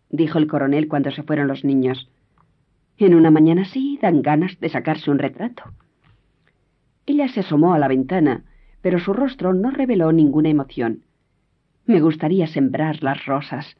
dijo 0.09 0.37
el 0.37 0.47
coronel 0.47 0.87
cuando 0.87 1.11
se 1.11 1.23
fueron 1.23 1.47
los 1.47 1.63
niños. 1.63 2.09
En 2.97 3.15
una 3.15 3.31
mañana 3.31 3.63
así 3.63 3.99
dan 4.01 4.21
ganas 4.21 4.59
de 4.59 4.69
sacarse 4.69 5.11
un 5.11 5.19
retrato. 5.19 5.63
Ella 7.05 7.27
se 7.27 7.41
asomó 7.41 7.73
a 7.73 7.79
la 7.79 7.87
ventana, 7.87 8.43
pero 8.81 8.99
su 8.99 9.13
rostro 9.13 9.53
no 9.53 9.71
reveló 9.71 10.11
ninguna 10.11 10.49
emoción. 10.49 11.03
Me 11.87 12.01
gustaría 12.01 12.47
sembrar 12.47 13.01
las 13.01 13.25
rosas, 13.25 13.77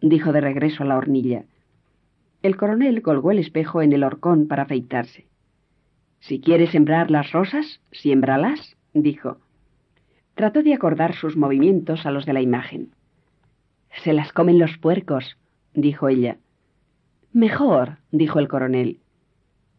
dijo 0.00 0.32
de 0.32 0.40
regreso 0.40 0.84
a 0.84 0.86
la 0.86 0.96
hornilla. 0.96 1.42
El 2.40 2.56
coronel 2.56 3.02
colgó 3.02 3.32
el 3.32 3.40
espejo 3.40 3.82
en 3.82 3.92
el 3.92 4.04
horcón 4.04 4.46
para 4.46 4.62
afeitarse. 4.62 5.26
Si 6.20 6.40
quieres 6.40 6.70
sembrar 6.70 7.10
las 7.10 7.32
rosas, 7.32 7.80
siémbralas, 7.90 8.76
dijo. 8.94 9.38
Trató 10.36 10.62
de 10.62 10.72
acordar 10.72 11.16
sus 11.16 11.36
movimientos 11.36 12.06
a 12.06 12.12
los 12.12 12.26
de 12.26 12.32
la 12.32 12.40
imagen. 12.40 12.90
Se 14.04 14.12
las 14.12 14.32
comen 14.32 14.60
los 14.60 14.78
puercos, 14.78 15.36
dijo 15.74 16.08
ella. 16.08 16.36
Mejor, 17.32 17.98
dijo 18.12 18.38
el 18.38 18.46
coronel. 18.46 19.00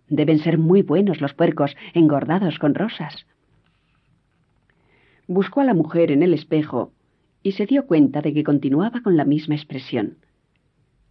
Deben 0.09 0.39
ser 0.39 0.57
muy 0.57 0.81
buenos 0.81 1.21
los 1.21 1.33
puercos 1.33 1.77
engordados 1.93 2.59
con 2.59 2.75
rosas. 2.75 3.25
Buscó 5.27 5.61
a 5.61 5.63
la 5.63 5.73
mujer 5.73 6.11
en 6.11 6.23
el 6.23 6.33
espejo 6.33 6.91
y 7.43 7.53
se 7.53 7.65
dio 7.65 7.85
cuenta 7.85 8.21
de 8.21 8.33
que 8.33 8.43
continuaba 8.43 9.01
con 9.01 9.17
la 9.17 9.25
misma 9.25 9.55
expresión. 9.55 10.17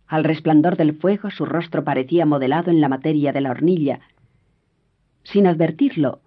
Al 0.07 0.25
resplandor 0.25 0.77
del 0.77 0.95
fuego 0.95 1.31
su 1.31 1.45
rostro 1.45 1.85
parecía 1.85 2.27
modelado 2.27 2.71
en 2.71 2.81
la 2.81 2.89
materia 2.89 3.33
de 3.33 3.41
la 3.41 3.51
hornilla. 3.51 4.01
Sin 5.23 5.47
advertirlo, 5.47 6.21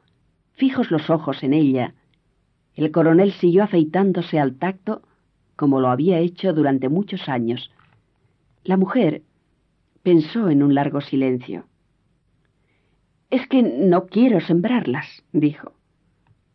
fijos 0.53 0.91
los 0.91 1.09
ojos 1.09 1.43
en 1.43 1.53
ella, 1.53 1.93
el 2.75 2.91
coronel 2.91 3.33
siguió 3.33 3.63
afeitándose 3.63 4.39
al 4.39 4.55
tacto 4.55 5.01
como 5.55 5.79
lo 5.79 5.89
había 5.89 6.19
hecho 6.19 6.53
durante 6.53 6.89
muchos 6.89 7.29
años. 7.29 7.71
La 8.63 8.77
mujer 8.77 9.21
pensó 10.01 10.49
en 10.49 10.63
un 10.63 10.73
largo 10.73 11.01
silencio. 11.01 11.65
Es 13.29 13.47
que 13.47 13.61
no 13.61 14.07
quiero 14.07 14.41
sembrarlas, 14.41 15.23
dijo. 15.31 15.73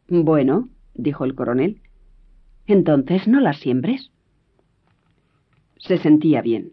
Bueno, 0.09 0.69
dijo 0.95 1.25
el 1.25 1.35
coronel, 1.35 1.81
entonces 2.67 3.29
no 3.29 3.41
las 3.41 3.59
siembres. 3.59 4.11
Se 5.79 5.99
sentía 5.99 6.43
bien. 6.43 6.73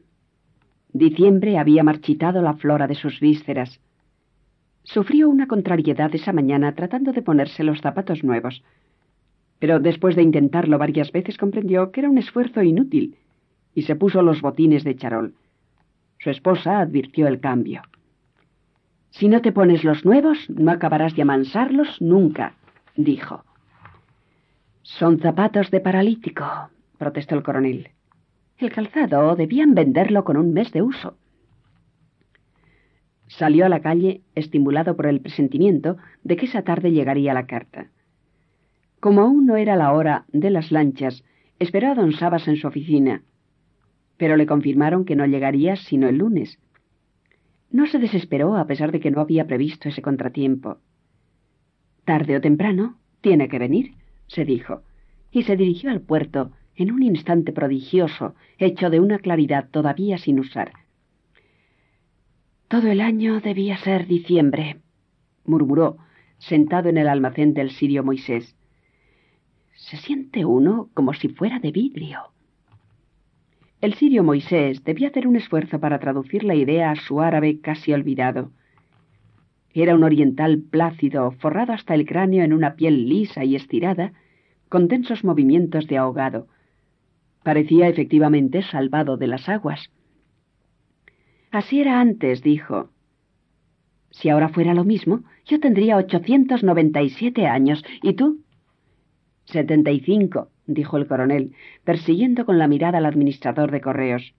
Diciembre 0.92 1.58
había 1.58 1.84
marchitado 1.84 2.42
la 2.42 2.54
flora 2.54 2.88
de 2.88 2.96
sus 2.96 3.20
vísceras. 3.20 3.80
Sufrió 4.84 5.30
una 5.30 5.48
contrariedad 5.48 6.14
esa 6.14 6.34
mañana 6.34 6.74
tratando 6.76 7.14
de 7.14 7.22
ponerse 7.22 7.64
los 7.64 7.82
zapatos 7.82 8.24
nuevos, 8.24 8.64
pero 9.60 9.80
después 9.80 10.16
de 10.16 10.24
intentarlo 10.24 10.78
varias 10.78 11.12
veces 11.12 11.38
comprendió 11.38 11.92
que 11.92 12.02
era 12.02 12.10
un 12.10 12.18
esfuerzo 12.18 12.62
inútil 12.62 13.18
y 13.74 13.84
se 13.84 13.96
puso 13.96 14.22
los 14.22 14.42
botines 14.42 14.84
de 14.84 14.96
charol. 14.96 15.34
Su 16.20 16.30
esposa 16.30 16.80
advirtió 16.80 17.28
el 17.28 17.40
cambio. 17.40 17.82
Si 19.10 19.28
no 19.28 19.42
te 19.42 19.52
pones 19.52 19.84
los 19.84 20.06
nuevos, 20.06 20.50
no 20.50 20.72
acabarás 20.72 21.16
de 21.16 21.22
amansarlos 21.22 22.02
nunca, 22.02 22.56
dijo. 22.96 23.46
Son 24.84 25.18
zapatos 25.20 25.72
de 25.72 25.80
paralítico, 25.80 26.44
protestó 26.98 27.36
el 27.36 27.44
coronel. 27.44 27.92
El 28.58 28.70
calzado 28.70 29.34
debían 29.38 29.74
venderlo 29.74 30.25
con 30.25 30.36
un 30.36 30.52
mes 30.52 30.74
de 30.74 30.82
uso. 30.82 31.16
Salió 33.28 33.66
a 33.66 33.70
la 33.70 33.82
calle, 33.82 34.22
estimulado 34.36 34.98
por 34.98 35.08
el 35.08 35.22
presentimiento 35.22 35.96
de 36.24 36.36
que 36.36 36.48
esa 36.48 36.63
tarde 36.63 36.92
llegaría 36.92 37.34
la 37.34 37.48
carta. 37.48 37.92
Como 39.00 39.22
aún 39.22 39.46
no 39.46 39.56
era 39.56 39.78
la 39.78 39.94
hora 39.94 40.25
de 40.34 40.50
las 40.50 40.70
lanchas, 40.70 41.24
esperó 41.60 41.92
a 41.92 41.96
don 41.96 42.12
Sabas 42.12 42.50
en 42.50 42.58
su 42.58 42.68
oficina, 42.68 43.24
pero 44.18 44.36
le 44.36 44.46
confirmaron 44.46 45.06
que 45.06 45.16
no 45.16 45.25
llegaría 45.25 45.78
sino 45.78 46.10
el 46.10 46.18
lunes. 46.18 46.60
No 47.72 47.88
se 47.88 48.00
desesperó 48.00 48.58
a 48.58 48.68
pesar 48.68 48.92
de 48.92 49.00
que 49.00 49.12
no 49.12 49.22
había 49.22 49.48
previsto 49.48 49.88
ese 49.88 50.02
contratiempo. 50.02 50.80
Tarde 52.04 52.36
o 52.36 52.42
temprano, 52.42 52.98
tiene 53.22 53.48
que 53.48 53.60
venir 53.60 54.03
se 54.34 54.46
dijo, 54.46 54.82
y 55.32 55.44
se 55.44 55.56
dirigió 55.56 55.92
al 55.92 56.02
puerto 56.02 56.52
en 56.75 56.92
un 56.92 57.04
instante 57.04 57.52
prodigioso, 57.52 58.36
hecho 58.58 58.90
de 58.90 59.00
una 59.00 59.20
claridad 59.20 59.70
todavía 59.70 60.18
sin 60.18 60.40
usar. 60.40 60.74
Todo 62.68 62.88
el 62.90 63.02
año 63.02 63.40
debía 63.40 63.78
ser 63.78 64.08
diciembre, 64.08 64.78
murmuró, 65.46 65.98
sentado 66.40 66.90
en 66.90 66.98
el 66.98 67.08
almacén 67.08 67.54
del 67.54 67.70
sirio 67.72 68.04
Moisés. 68.04 68.56
Se 69.75 69.98
siente 69.98 70.46
uno 70.46 70.90
como 70.94 71.13
si 71.13 71.30
fuera 71.30 71.60
de 71.60 71.72
vidrio. 71.72 72.20
El 73.82 73.94
sirio 73.94 74.24
Moisés 74.24 74.84
debía 74.84 75.10
hacer 75.10 75.28
un 75.28 75.36
esfuerzo 75.36 75.80
para 75.80 76.00
traducir 76.00 76.44
la 76.44 76.56
idea 76.56 76.92
a 76.92 76.96
su 76.96 77.22
árabe 77.22 77.60
casi 77.60 77.94
olvidado. 77.94 78.52
Era 79.74 79.96
un 79.96 80.04
oriental 80.04 80.60
plácido, 80.60 81.32
forrado 81.32 81.74
hasta 81.74 81.94
el 81.94 82.06
cráneo 82.06 82.44
en 82.44 82.54
una 82.54 82.75
piel 82.75 83.10
lisa 83.10 83.44
y 83.44 83.56
estirada, 83.56 84.13
con 84.74 84.88
tensos 84.88 85.24
movimientos 85.24 85.86
de 85.86 86.00
ahogado. 86.00 86.48
Parecía 87.44 87.88
efectivamente 87.89 88.63
salvado 88.63 89.18
de 89.18 89.27
las 89.27 89.48
aguas. 89.48 89.92
Así 91.51 91.80
era 91.80 92.01
antes, 92.01 92.42
dijo. 92.42 92.89
Si 94.10 94.30
ahora 94.30 94.50
fuera 94.50 94.74
lo 94.74 94.84
mismo, 94.84 95.25
yo 95.46 95.60
tendría 95.60 95.98
ochocientos 95.98 96.63
noventa 96.63 97.03
y 97.03 97.12
siete 97.12 97.46
años. 97.46 97.86
¿Y 98.01 98.13
tú? 98.13 98.42
Setenta 99.46 99.92
y 99.92 100.00
cinco, 100.00 100.50
dijo 100.65 100.98
el 100.98 101.06
coronel, 101.06 101.53
persiguiendo 101.84 102.44
con 102.44 102.58
la 102.58 102.68
mirada 102.68 102.98
al 102.98 103.06
administrador 103.06 103.70
de 103.70 103.80
correos. 103.80 104.34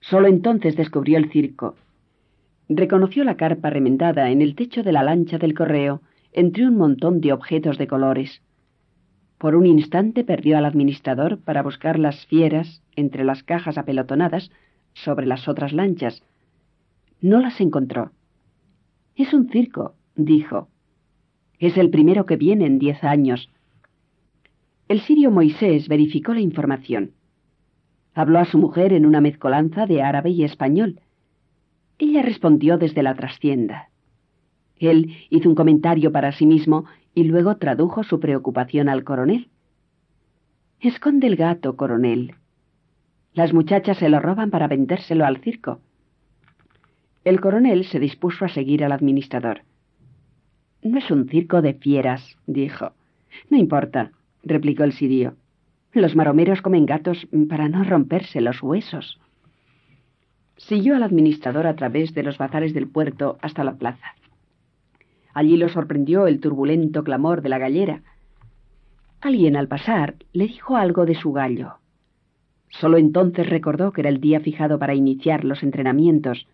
Solo 0.00 0.28
entonces 0.28 0.74
descubrió 0.74 1.18
el 1.18 1.30
circo, 1.30 1.76
reconoció 2.70 3.24
la 3.24 3.36
carpa 3.36 3.68
remendada 3.68 4.30
en 4.30 4.40
el 4.40 4.54
techo 4.54 4.82
de 4.82 4.92
la 4.92 5.02
lancha 5.02 5.36
del 5.36 5.52
correo 5.52 6.00
entre 6.32 6.66
un 6.66 6.76
montón 6.76 7.20
de 7.20 7.32
objetos 7.32 7.78
de 7.78 7.86
colores. 7.86 8.42
Por 9.38 9.54
un 9.56 9.66
instante 9.66 10.24
perdió 10.24 10.58
al 10.58 10.64
administrador 10.64 11.38
para 11.38 11.62
buscar 11.62 11.98
las 11.98 12.26
fieras 12.26 12.82
entre 12.96 13.24
las 13.24 13.42
cajas 13.42 13.78
apelotonadas 13.78 14.50
sobre 14.94 15.26
las 15.26 15.48
otras 15.48 15.72
lanchas. 15.72 16.22
No 17.20 17.40
las 17.40 17.60
encontró. 17.60 18.12
Es 19.16 19.32
un 19.34 19.48
circo, 19.48 19.94
dijo. 20.14 20.68
Es 21.58 21.76
el 21.76 21.90
primero 21.90 22.26
que 22.26 22.36
viene 22.36 22.66
en 22.66 22.78
diez 22.78 23.02
años. 23.04 23.48
El 24.88 25.00
sirio 25.00 25.30
Moisés 25.30 25.88
verificó 25.88 26.34
la 26.34 26.40
información. 26.40 27.12
Habló 28.14 28.38
a 28.38 28.44
su 28.44 28.58
mujer 28.58 28.92
en 28.92 29.06
una 29.06 29.20
mezcolanza 29.20 29.86
de 29.86 30.02
árabe 30.02 30.30
y 30.30 30.44
español, 30.44 31.00
ella 32.02 32.22
respondió 32.22 32.78
desde 32.78 33.04
la 33.04 33.14
trastienda. 33.14 33.91
Él 34.90 35.16
hizo 35.30 35.48
un 35.48 35.54
comentario 35.54 36.12
para 36.12 36.32
sí 36.32 36.46
mismo 36.46 36.84
y 37.14 37.24
luego 37.24 37.56
tradujo 37.56 38.02
su 38.02 38.20
preocupación 38.20 38.88
al 38.88 39.04
coronel. 39.04 39.48
Esconde 40.80 41.26
el 41.28 41.36
gato, 41.36 41.76
coronel. 41.76 42.34
Las 43.34 43.52
muchachas 43.52 43.98
se 43.98 44.08
lo 44.08 44.18
roban 44.20 44.50
para 44.50 44.68
vendérselo 44.68 45.24
al 45.24 45.38
circo. 45.38 45.80
El 47.24 47.40
coronel 47.40 47.84
se 47.84 48.00
dispuso 48.00 48.44
a 48.44 48.48
seguir 48.48 48.84
al 48.84 48.92
administrador. 48.92 49.62
No 50.82 50.98
es 50.98 51.10
un 51.10 51.28
circo 51.28 51.62
de 51.62 51.74
fieras, 51.74 52.36
dijo. 52.46 52.92
No 53.48 53.56
importa, 53.56 54.10
replicó 54.42 54.82
el 54.82 54.92
sirio. 54.92 55.36
Los 55.92 56.16
maromeros 56.16 56.60
comen 56.62 56.86
gatos 56.86 57.28
para 57.48 57.68
no 57.68 57.84
romperse 57.84 58.40
los 58.40 58.60
huesos. 58.62 59.20
Siguió 60.56 60.96
al 60.96 61.02
administrador 61.02 61.66
a 61.66 61.76
través 61.76 62.14
de 62.14 62.22
los 62.22 62.38
bazares 62.38 62.74
del 62.74 62.88
puerto 62.88 63.38
hasta 63.40 63.62
la 63.62 63.74
plaza. 63.74 64.14
Allí 65.34 65.56
lo 65.56 65.68
sorprendió 65.68 66.26
el 66.26 66.40
turbulento 66.40 67.04
clamor 67.04 67.42
de 67.42 67.48
la 67.48 67.58
gallera. 67.58 68.02
Alguien 69.20 69.56
al 69.56 69.68
pasar 69.68 70.16
le 70.32 70.46
dijo 70.46 70.76
algo 70.76 71.06
de 71.06 71.14
su 71.14 71.32
gallo. 71.32 71.74
Solo 72.68 72.96
entonces 72.96 73.48
recordó 73.48 73.92
que 73.92 74.00
era 74.00 74.10
el 74.10 74.20
día 74.20 74.40
fijado 74.40 74.78
para 74.78 74.94
iniciar 74.94 75.44
los 75.44 75.62
entrenamientos. 75.62 76.46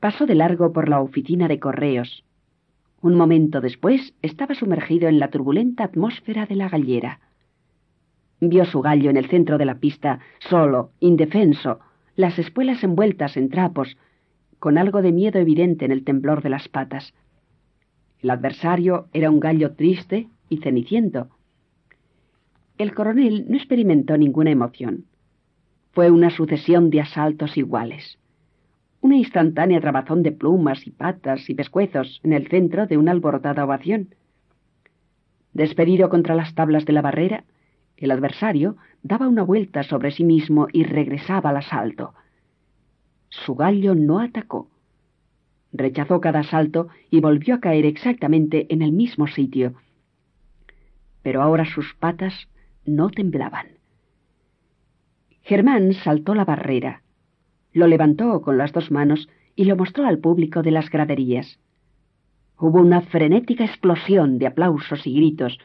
Pasó 0.00 0.26
de 0.26 0.34
largo 0.34 0.72
por 0.72 0.88
la 0.88 1.00
oficina 1.00 1.48
de 1.48 1.58
correos. 1.58 2.24
Un 3.00 3.14
momento 3.14 3.60
después 3.60 4.14
estaba 4.22 4.54
sumergido 4.54 5.08
en 5.08 5.18
la 5.18 5.30
turbulenta 5.30 5.84
atmósfera 5.84 6.46
de 6.46 6.56
la 6.56 6.68
gallera. 6.68 7.20
Vio 8.40 8.64
su 8.66 8.82
gallo 8.82 9.10
en 9.10 9.16
el 9.16 9.28
centro 9.28 9.58
de 9.58 9.64
la 9.64 9.76
pista, 9.76 10.20
solo, 10.38 10.90
indefenso, 11.00 11.80
las 12.16 12.38
espuelas 12.38 12.84
envueltas 12.84 13.36
en 13.36 13.48
trapos, 13.48 13.96
con 14.58 14.78
algo 14.78 15.02
de 15.02 15.12
miedo 15.12 15.38
evidente 15.38 15.84
en 15.84 15.92
el 15.92 16.04
temblor 16.04 16.42
de 16.42 16.50
las 16.50 16.68
patas. 16.68 17.14
El 18.26 18.30
adversario 18.30 19.06
era 19.12 19.30
un 19.30 19.38
gallo 19.38 19.76
triste 19.76 20.28
y 20.48 20.56
ceniciento. 20.56 21.28
El 22.76 22.92
coronel 22.92 23.46
no 23.48 23.56
experimentó 23.56 24.18
ninguna 24.18 24.50
emoción. 24.50 25.04
Fue 25.92 26.10
una 26.10 26.30
sucesión 26.30 26.90
de 26.90 27.02
asaltos 27.02 27.56
iguales. 27.56 28.18
Una 29.00 29.14
instantánea 29.14 29.80
trabazón 29.80 30.24
de 30.24 30.32
plumas 30.32 30.88
y 30.88 30.90
patas 30.90 31.48
y 31.48 31.54
pescuezos 31.54 32.20
en 32.24 32.32
el 32.32 32.48
centro 32.48 32.88
de 32.88 32.96
una 32.96 33.12
alborotada 33.12 33.64
ovación. 33.64 34.16
Despedido 35.52 36.08
contra 36.08 36.34
las 36.34 36.52
tablas 36.56 36.84
de 36.84 36.94
la 36.94 37.02
barrera, 37.02 37.44
el 37.96 38.10
adversario 38.10 38.76
daba 39.04 39.28
una 39.28 39.44
vuelta 39.44 39.84
sobre 39.84 40.10
sí 40.10 40.24
mismo 40.24 40.66
y 40.72 40.82
regresaba 40.82 41.50
al 41.50 41.58
asalto. 41.58 42.12
Su 43.28 43.54
gallo 43.54 43.94
no 43.94 44.18
atacó. 44.18 44.68
Rechazó 45.72 46.20
cada 46.20 46.40
asalto 46.40 46.88
y 47.10 47.20
volvió 47.20 47.56
a 47.56 47.60
caer 47.60 47.84
exactamente 47.86 48.66
en 48.72 48.82
el 48.82 48.92
mismo 48.92 49.26
sitio. 49.26 49.74
Pero 51.22 51.42
ahora 51.42 51.64
sus 51.64 51.94
patas 51.94 52.48
no 52.84 53.10
temblaban. 53.10 53.66
Germán 55.42 55.92
saltó 55.92 56.34
la 56.34 56.44
barrera, 56.44 57.02
lo 57.72 57.86
levantó 57.86 58.40
con 58.40 58.58
las 58.58 58.72
dos 58.72 58.90
manos 58.90 59.28
y 59.54 59.64
lo 59.64 59.76
mostró 59.76 60.06
al 60.06 60.18
público 60.18 60.62
de 60.62 60.70
las 60.70 60.90
graderías. 60.90 61.58
Hubo 62.58 62.80
una 62.80 63.02
frenética 63.02 63.64
explosión 63.64 64.38
de 64.38 64.46
aplausos 64.46 65.06
y 65.06 65.14
gritos. 65.14 65.58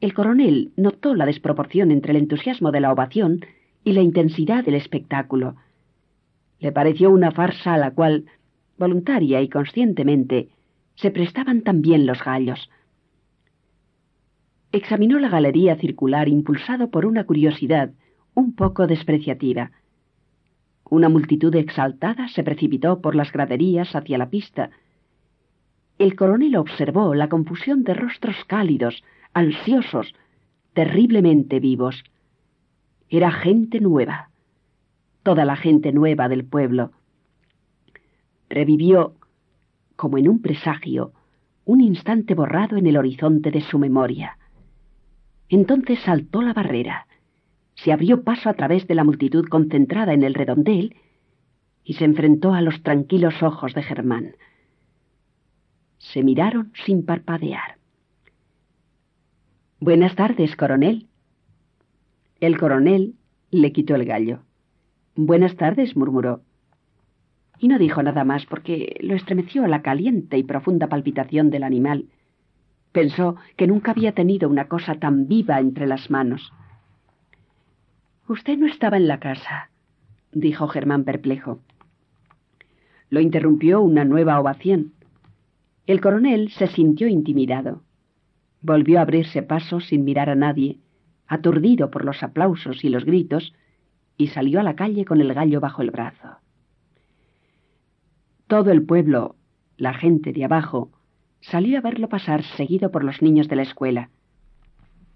El 0.00 0.14
coronel 0.14 0.72
notó 0.76 1.14
la 1.14 1.26
desproporción 1.26 1.90
entre 1.90 2.10
el 2.10 2.16
entusiasmo 2.16 2.72
de 2.72 2.80
la 2.80 2.92
ovación 2.92 3.44
y 3.84 3.92
la 3.92 4.02
intensidad 4.02 4.64
del 4.64 4.74
espectáculo. 4.74 5.56
Le 6.58 6.72
pareció 6.72 7.10
una 7.10 7.30
farsa 7.30 7.74
a 7.74 7.78
la 7.78 7.92
cual, 7.92 8.24
voluntaria 8.80 9.40
y 9.40 9.48
conscientemente, 9.48 10.48
se 10.96 11.12
prestaban 11.12 11.62
también 11.62 12.04
los 12.06 12.24
gallos. 12.24 12.68
Examinó 14.72 15.20
la 15.20 15.28
galería 15.28 15.76
circular 15.76 16.28
impulsado 16.28 16.90
por 16.90 17.06
una 17.06 17.24
curiosidad 17.24 17.92
un 18.34 18.54
poco 18.56 18.88
despreciativa. 18.88 19.70
Una 20.88 21.08
multitud 21.08 21.54
exaltada 21.54 22.26
se 22.28 22.42
precipitó 22.42 23.00
por 23.00 23.14
las 23.14 23.30
graderías 23.30 23.94
hacia 23.94 24.18
la 24.18 24.30
pista. 24.30 24.70
El 25.98 26.16
coronel 26.16 26.56
observó 26.56 27.14
la 27.14 27.28
confusión 27.28 27.84
de 27.84 27.94
rostros 27.94 28.36
cálidos, 28.46 29.04
ansiosos, 29.34 30.14
terriblemente 30.72 31.60
vivos. 31.60 32.02
Era 33.08 33.30
gente 33.30 33.80
nueva, 33.80 34.30
toda 35.22 35.44
la 35.44 35.56
gente 35.56 35.92
nueva 35.92 36.28
del 36.28 36.44
pueblo. 36.44 36.92
Revivió, 38.50 39.14
como 39.96 40.18
en 40.18 40.28
un 40.28 40.42
presagio, 40.42 41.12
un 41.64 41.80
instante 41.80 42.34
borrado 42.34 42.76
en 42.76 42.86
el 42.86 42.96
horizonte 42.96 43.50
de 43.52 43.60
su 43.60 43.78
memoria. 43.78 44.36
Entonces 45.48 46.00
saltó 46.00 46.42
la 46.42 46.52
barrera, 46.52 47.06
se 47.76 47.92
abrió 47.92 48.24
paso 48.24 48.48
a 48.48 48.54
través 48.54 48.86
de 48.86 48.94
la 48.94 49.04
multitud 49.04 49.48
concentrada 49.48 50.12
en 50.12 50.22
el 50.24 50.34
redondel 50.34 50.96
y 51.84 51.94
se 51.94 52.04
enfrentó 52.04 52.52
a 52.52 52.60
los 52.60 52.82
tranquilos 52.82 53.42
ojos 53.42 53.72
de 53.72 53.82
Germán. 53.82 54.34
Se 55.98 56.22
miraron 56.22 56.72
sin 56.84 57.06
parpadear. 57.06 57.78
Buenas 59.78 60.14
tardes, 60.14 60.56
coronel. 60.56 61.06
El 62.40 62.58
coronel 62.58 63.14
le 63.50 63.72
quitó 63.72 63.94
el 63.94 64.04
gallo. 64.04 64.40
Buenas 65.14 65.56
tardes, 65.56 65.96
murmuró. 65.96 66.42
Y 67.60 67.68
no 67.68 67.78
dijo 67.78 68.02
nada 68.02 68.24
más 68.24 68.46
porque 68.46 68.96
lo 69.00 69.14
estremeció 69.14 69.64
la 69.68 69.82
caliente 69.82 70.36
y 70.36 70.42
profunda 70.42 70.88
palpitación 70.88 71.50
del 71.50 71.62
animal 71.62 72.06
Pensó 72.92 73.36
que 73.56 73.66
nunca 73.66 73.92
había 73.92 74.12
tenido 74.12 74.48
una 74.48 74.66
cosa 74.66 74.96
tan 74.96 75.28
viva 75.28 75.60
entre 75.60 75.86
las 75.86 76.10
manos. 76.10 76.52
Usted 78.26 78.58
no 78.58 78.66
estaba 78.66 78.96
en 78.96 79.06
la 79.06 79.20
casa, 79.20 79.70
dijo 80.32 80.66
Germán 80.68 81.04
perplejo. 81.04 81.60
Lo 83.08 83.20
interrumpió 83.20 83.80
una 83.80 84.04
nueva 84.04 84.40
ovación. 84.40 84.92
El 85.86 86.00
coronel 86.00 86.50
se 86.50 86.66
sintió 86.66 87.08
intimidado. 87.08 87.82
Volvió 88.60 88.98
a 88.98 89.02
abrirse 89.02 89.42
paso 89.42 89.80
sin 89.80 90.04
mirar 90.04 90.28
a 90.28 90.34
nadie, 90.34 90.78
aturdido 91.26 91.90
por 91.90 92.04
los 92.04 92.22
aplausos 92.22 92.84
y 92.84 92.88
los 92.88 93.04
gritos, 93.04 93.54
y 94.16 94.28
salió 94.28 94.60
a 94.60 94.62
la 94.62 94.76
calle 94.76 95.04
con 95.04 95.20
el 95.20 95.32
gallo 95.32 95.60
bajo 95.60 95.82
el 95.82 95.90
brazo. 95.90 96.38
Todo 98.50 98.72
el 98.72 98.82
pueblo, 98.82 99.36
la 99.76 99.94
gente 99.94 100.32
de 100.32 100.44
abajo, 100.44 100.90
salió 101.40 101.78
a 101.78 101.82
verlo 101.82 102.08
pasar 102.08 102.42
seguido 102.42 102.90
por 102.90 103.04
los 103.04 103.22
niños 103.22 103.46
de 103.46 103.54
la 103.54 103.62
escuela. 103.62 104.10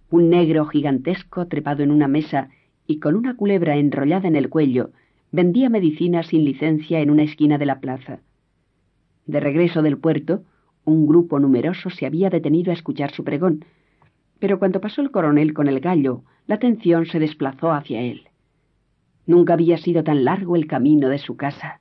Un 0.09 0.31
negro 0.31 0.66
gigantesco 0.66 1.49
trepado 1.49 1.83
en 1.83 1.90
una 1.90 2.07
mesa 2.07 2.51
y 2.87 3.01
con 3.01 3.16
una 3.16 3.35
culebra 3.35 3.75
enrollada 3.75 4.29
en 4.29 4.37
el 4.37 4.51
cuello 4.51 4.92
vendía 5.33 5.68
medicina 5.68 6.23
sin 6.23 6.44
licencia 6.44 7.01
en 7.01 7.11
una 7.11 7.25
esquina 7.25 7.59
de 7.59 7.66
la 7.66 7.81
plaza. 7.81 8.20
De 9.27 9.40
regreso 9.40 9.83
del 9.83 9.99
puerto, 9.99 10.44
un 10.85 11.05
grupo 11.05 11.40
numeroso 11.40 11.90
se 11.90 12.07
había 12.07 12.31
detenido 12.31 12.70
a 12.70 12.75
escuchar 12.75 13.11
su 13.11 13.25
pregón, 13.25 13.64
pero 14.38 14.61
cuando 14.61 14.81
pasó 14.81 15.03
el 15.03 15.11
coronel 15.11 15.55
con 15.55 15.66
el 15.66 15.81
gallo, 15.81 16.23
la 16.47 16.55
atención 16.55 17.07
se 17.07 17.18
desplazó 17.18 17.73
hacia 17.73 18.01
él. 18.01 18.29
Nunca 19.27 19.55
había 19.55 19.77
sido 19.77 20.05
tan 20.05 20.25
largo 20.25 20.55
el 20.55 20.68
camino 20.68 21.09
de 21.09 21.18
su 21.18 21.37
casa. 21.37 21.81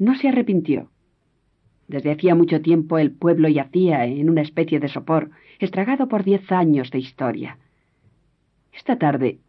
No 0.00 0.14
se 0.14 0.28
arrepintió. 0.28 0.88
Desde 1.86 2.10
hacía 2.10 2.34
mucho 2.34 2.62
tiempo 2.62 2.96
el 2.96 3.12
pueblo 3.12 3.50
yacía 3.50 4.06
en 4.06 4.30
una 4.30 4.40
especie 4.40 4.80
de 4.80 4.88
sopor, 4.88 5.30
estragado 5.58 6.08
por 6.08 6.24
diez 6.24 6.50
años 6.50 6.90
de 6.90 7.00
historia. 7.00 7.58
Esta 8.72 8.98
tarde, 8.98 9.40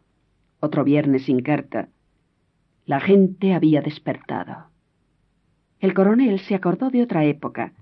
otro 0.60 0.84
viernes 0.84 1.22
sin 1.24 1.40
carta, 1.40 1.88
la 2.84 3.00
gente 3.00 3.54
había 3.54 3.80
despertado. 3.80 4.66
El 5.80 5.94
coronel 5.94 6.38
se 6.40 6.54
acordó 6.54 6.90
de 6.90 7.02
otra 7.02 7.24
época. 7.24 7.72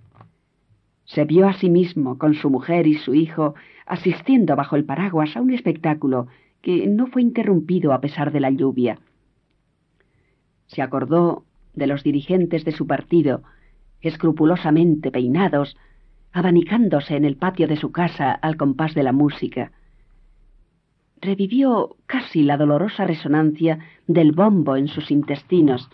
Se 1.06 1.24
vio 1.24 1.48
a 1.48 1.54
sí 1.54 1.70
mismo 1.70 2.18
con 2.18 2.34
su 2.34 2.50
mujer 2.50 2.86
y 2.86 2.94
su 2.94 3.14
hijo 3.16 3.56
asistiendo 3.84 4.54
bajo 4.54 4.76
el 4.76 4.84
paraguas 4.84 5.36
a 5.36 5.40
un 5.40 5.50
espectáculo 5.50 6.28
que 6.62 6.86
no 6.86 7.08
fue 7.08 7.22
interrumpido 7.22 7.92
a 7.92 8.00
pesar 8.00 8.30
de 8.30 8.38
la 8.38 8.50
lluvia. 8.50 9.00
Se 10.68 10.82
acordó 10.82 11.46
de 11.74 11.86
los 11.86 12.02
dirigentes 12.02 12.64
de 12.64 12.72
su 12.72 12.86
partido, 12.86 13.42
escrupulosamente 14.00 15.10
peinados, 15.10 15.76
abanicándose 16.32 17.16
en 17.16 17.24
el 17.24 17.36
patio 17.36 17.66
de 17.66 17.76
su 17.76 17.92
casa 17.92 18.32
al 18.32 18.56
compás 18.56 18.94
de 18.94 19.02
la 19.02 19.12
música. 19.12 19.72
Revivió 21.20 21.96
casi 22.06 22.42
la 22.42 22.56
dolorosa 22.56 23.04
resonancia 23.04 23.78
del 24.06 24.32
bombo 24.32 24.76
en 24.76 24.88
sus 24.88 25.10
intestinos. 25.10 25.88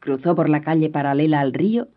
Cruzó 0.00 0.34
por 0.34 0.48
la 0.48 0.62
calle 0.62 0.90
paralela 0.90 1.40
al 1.40 1.52
río 1.52 1.88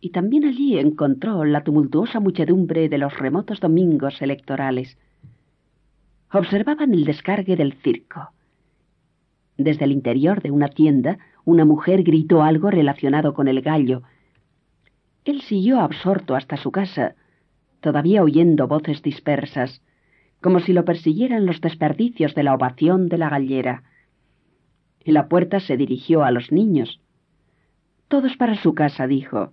y 0.00 0.10
también 0.10 0.44
allí 0.44 0.78
encontró 0.78 1.44
la 1.44 1.62
tumultuosa 1.62 2.20
muchedumbre 2.20 2.88
de 2.88 2.98
los 2.98 3.16
remotos 3.18 3.60
domingos 3.60 4.20
electorales. 4.20 4.98
Observaban 6.32 6.92
el 6.92 7.04
descargue 7.04 7.56
del 7.56 7.74
circo. 7.74 8.30
Desde 9.56 9.84
el 9.84 9.92
interior 9.92 10.42
de 10.42 10.50
una 10.50 10.68
tienda, 10.68 11.18
una 11.46 11.64
mujer 11.64 12.02
gritó 12.02 12.42
algo 12.42 12.70
relacionado 12.70 13.32
con 13.32 13.48
el 13.48 13.62
gallo, 13.62 14.02
él 15.24 15.40
siguió 15.42 15.80
absorto 15.80 16.36
hasta 16.36 16.56
su 16.56 16.70
casa, 16.70 17.14
todavía 17.80 18.22
oyendo 18.22 18.68
voces 18.68 19.00
dispersas, 19.02 19.82
como 20.40 20.60
si 20.60 20.72
lo 20.72 20.84
persiguieran 20.84 21.46
los 21.46 21.60
desperdicios 21.60 22.34
de 22.34 22.42
la 22.42 22.54
ovación 22.54 23.08
de 23.08 23.18
la 23.18 23.28
gallera. 23.28 23.84
En 25.04 25.14
la 25.14 25.28
puerta 25.28 25.60
se 25.60 25.76
dirigió 25.76 26.24
a 26.24 26.30
los 26.30 26.52
niños. 26.52 27.00
Todos 28.08 28.36
para 28.36 28.54
su 28.56 28.74
casa, 28.74 29.06
dijo. 29.06 29.52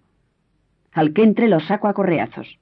Al 0.91 1.13
que 1.13 1.23
entre 1.23 1.47
los 1.47 1.63
saco 1.65 1.87
a 1.87 1.93
correazos. 1.93 2.59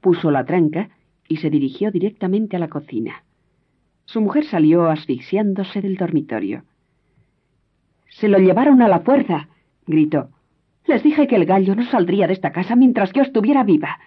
Puso 0.00 0.30
la 0.30 0.44
tranca 0.44 0.90
y 1.28 1.38
se 1.38 1.50
dirigió 1.50 1.90
directamente 1.90 2.56
a 2.56 2.60
la 2.60 2.68
cocina. 2.68 3.24
Su 4.04 4.20
mujer 4.20 4.44
salió 4.44 4.88
asfixiándose 4.90 5.80
del 5.80 5.96
dormitorio. 5.96 6.64
Se 8.14 8.28
lo 8.28 8.38
llevaron 8.38 8.80
a 8.80 8.88
la 8.88 9.00
fuerza, 9.00 9.48
gritó. 9.86 10.30
Les 10.86 11.02
dije 11.02 11.26
que 11.26 11.34
el 11.34 11.46
gallo 11.46 11.74
no 11.74 11.84
saldría 11.86 12.26
de 12.28 12.34
esta 12.34 12.52
casa 12.52 12.76
mientras 12.76 13.12
yo 13.12 13.22
estuviera 13.22 13.64
viva. 13.64 13.98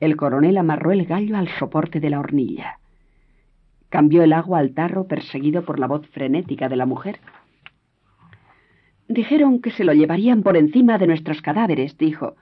El 0.00 0.16
coronel 0.16 0.58
amarró 0.58 0.92
el 0.92 1.06
gallo 1.06 1.36
al 1.36 1.48
soporte 1.48 1.98
de 1.98 2.10
la 2.10 2.20
hornilla. 2.20 2.78
Cambió 3.88 4.22
el 4.22 4.34
agua 4.34 4.58
al 4.58 4.74
tarro 4.74 5.06
perseguido 5.06 5.64
por 5.64 5.78
la 5.78 5.86
voz 5.86 6.06
frenética 6.08 6.68
de 6.68 6.76
la 6.76 6.84
mujer. 6.84 7.20
Dijeron 9.08 9.62
que 9.62 9.70
se 9.70 9.84
lo 9.84 9.94
llevarían 9.94 10.42
por 10.42 10.58
encima 10.58 10.98
de 10.98 11.06
nuestros 11.06 11.40
cadáveres, 11.40 11.96
dijo. 11.96 12.36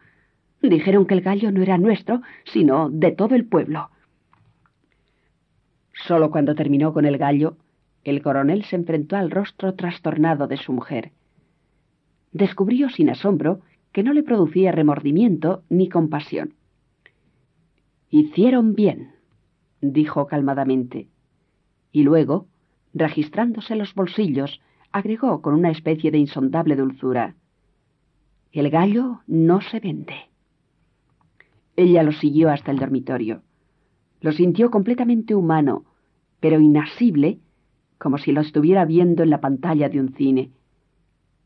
Dijeron 0.60 1.06
que 1.06 1.14
el 1.14 1.20
gallo 1.20 1.52
no 1.52 1.62
era 1.62 1.78
nuestro, 1.78 2.20
sino 2.44 2.90
de 2.90 3.12
todo 3.12 3.36
el 3.36 3.46
pueblo. 3.46 3.90
Solo 5.92 6.32
cuando 6.32 6.56
terminó 6.56 6.92
con 6.92 7.06
el 7.06 7.16
gallo, 7.16 7.56
el 8.06 8.22
coronel 8.22 8.64
se 8.64 8.76
enfrentó 8.76 9.16
al 9.16 9.32
rostro 9.32 9.74
trastornado 9.74 10.46
de 10.46 10.56
su 10.56 10.72
mujer. 10.72 11.10
Descubrió 12.30 12.88
sin 12.88 13.10
asombro 13.10 13.60
que 13.90 14.04
no 14.04 14.12
le 14.12 14.22
producía 14.22 14.70
remordimiento 14.70 15.64
ni 15.68 15.88
compasión. 15.88 16.54
Hicieron 18.08 18.74
bien, 18.74 19.10
dijo 19.80 20.28
calmadamente, 20.28 21.08
y 21.90 22.04
luego, 22.04 22.46
registrándose 22.94 23.74
los 23.74 23.92
bolsillos, 23.94 24.60
agregó 24.92 25.42
con 25.42 25.54
una 25.54 25.70
especie 25.70 26.12
de 26.12 26.18
insondable 26.18 26.76
dulzura, 26.76 27.34
El 28.52 28.70
gallo 28.70 29.20
no 29.26 29.60
se 29.60 29.80
vende. 29.80 30.14
Ella 31.74 32.04
lo 32.04 32.12
siguió 32.12 32.50
hasta 32.50 32.70
el 32.70 32.78
dormitorio. 32.78 33.42
Lo 34.20 34.32
sintió 34.32 34.70
completamente 34.70 35.34
humano, 35.34 35.84
pero 36.38 36.60
inasible, 36.60 37.40
como 37.98 38.18
si 38.18 38.32
lo 38.32 38.40
estuviera 38.40 38.84
viendo 38.84 39.22
en 39.22 39.30
la 39.30 39.40
pantalla 39.40 39.88
de 39.88 40.00
un 40.00 40.14
cine. 40.14 40.50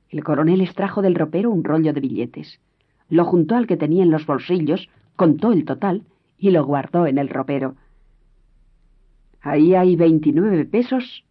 El 0.09 0.25
coronel 0.25 0.61
extrajo 0.61 1.03
del 1.03 1.15
ropero 1.15 1.51
un 1.51 1.65
rollo 1.65 1.93
de 1.93 2.01
billetes. 2.01 2.61
Lo 3.09 3.25
juntó 3.25 3.57
al 3.57 3.67
que 3.67 3.77
tenía 3.77 4.03
en 4.03 4.11
los 4.11 4.27
bolsillos, 4.27 4.89
contó 5.17 5.53
el 5.53 5.65
total 5.65 6.05
y 6.39 6.51
lo 6.51 6.65
guardó 6.65 7.07
en 7.07 7.19
el 7.19 7.29
ropero. 7.29 7.77
Ahí 9.41 9.75
hay 9.75 9.97
veintinueve 9.97 10.65
pesos 10.65 11.25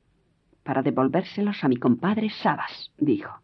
para 0.63 0.81
devolvérselos 0.81 1.63
a 1.63 1.67
mi 1.67 1.77
compadre 1.77 2.29
Sabas, 2.29 2.91
dijo. 2.97 3.39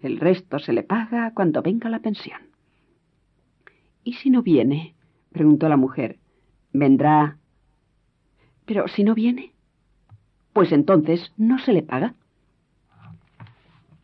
El 0.00 0.18
resto 0.18 0.58
se 0.58 0.72
le 0.72 0.82
paga 0.82 1.32
cuando 1.34 1.62
venga 1.62 1.88
la 1.88 2.00
pensión. 2.00 2.40
¿Y 4.04 4.14
si 4.14 4.30
no 4.30 4.42
viene? 4.42 4.94
preguntó 5.32 5.68
la 5.68 5.76
mujer. 5.76 6.18
Vendrá. 6.72 7.36
Pero 8.64 8.86
si 8.88 9.02
no 9.02 9.14
viene, 9.14 9.52
pues 10.58 10.72
entonces 10.72 11.32
no 11.36 11.60
se 11.60 11.72
le 11.72 11.84
paga. 11.84 12.14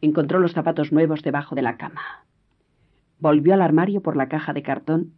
Encontró 0.00 0.38
los 0.38 0.52
zapatos 0.52 0.92
nuevos 0.92 1.20
debajo 1.22 1.56
de 1.56 1.62
la 1.62 1.76
cama. 1.76 2.24
Volvió 3.18 3.54
al 3.54 3.60
armario 3.60 4.02
por 4.02 4.16
la 4.16 4.28
caja 4.28 4.52
de 4.52 4.62
cartón, 4.62 5.14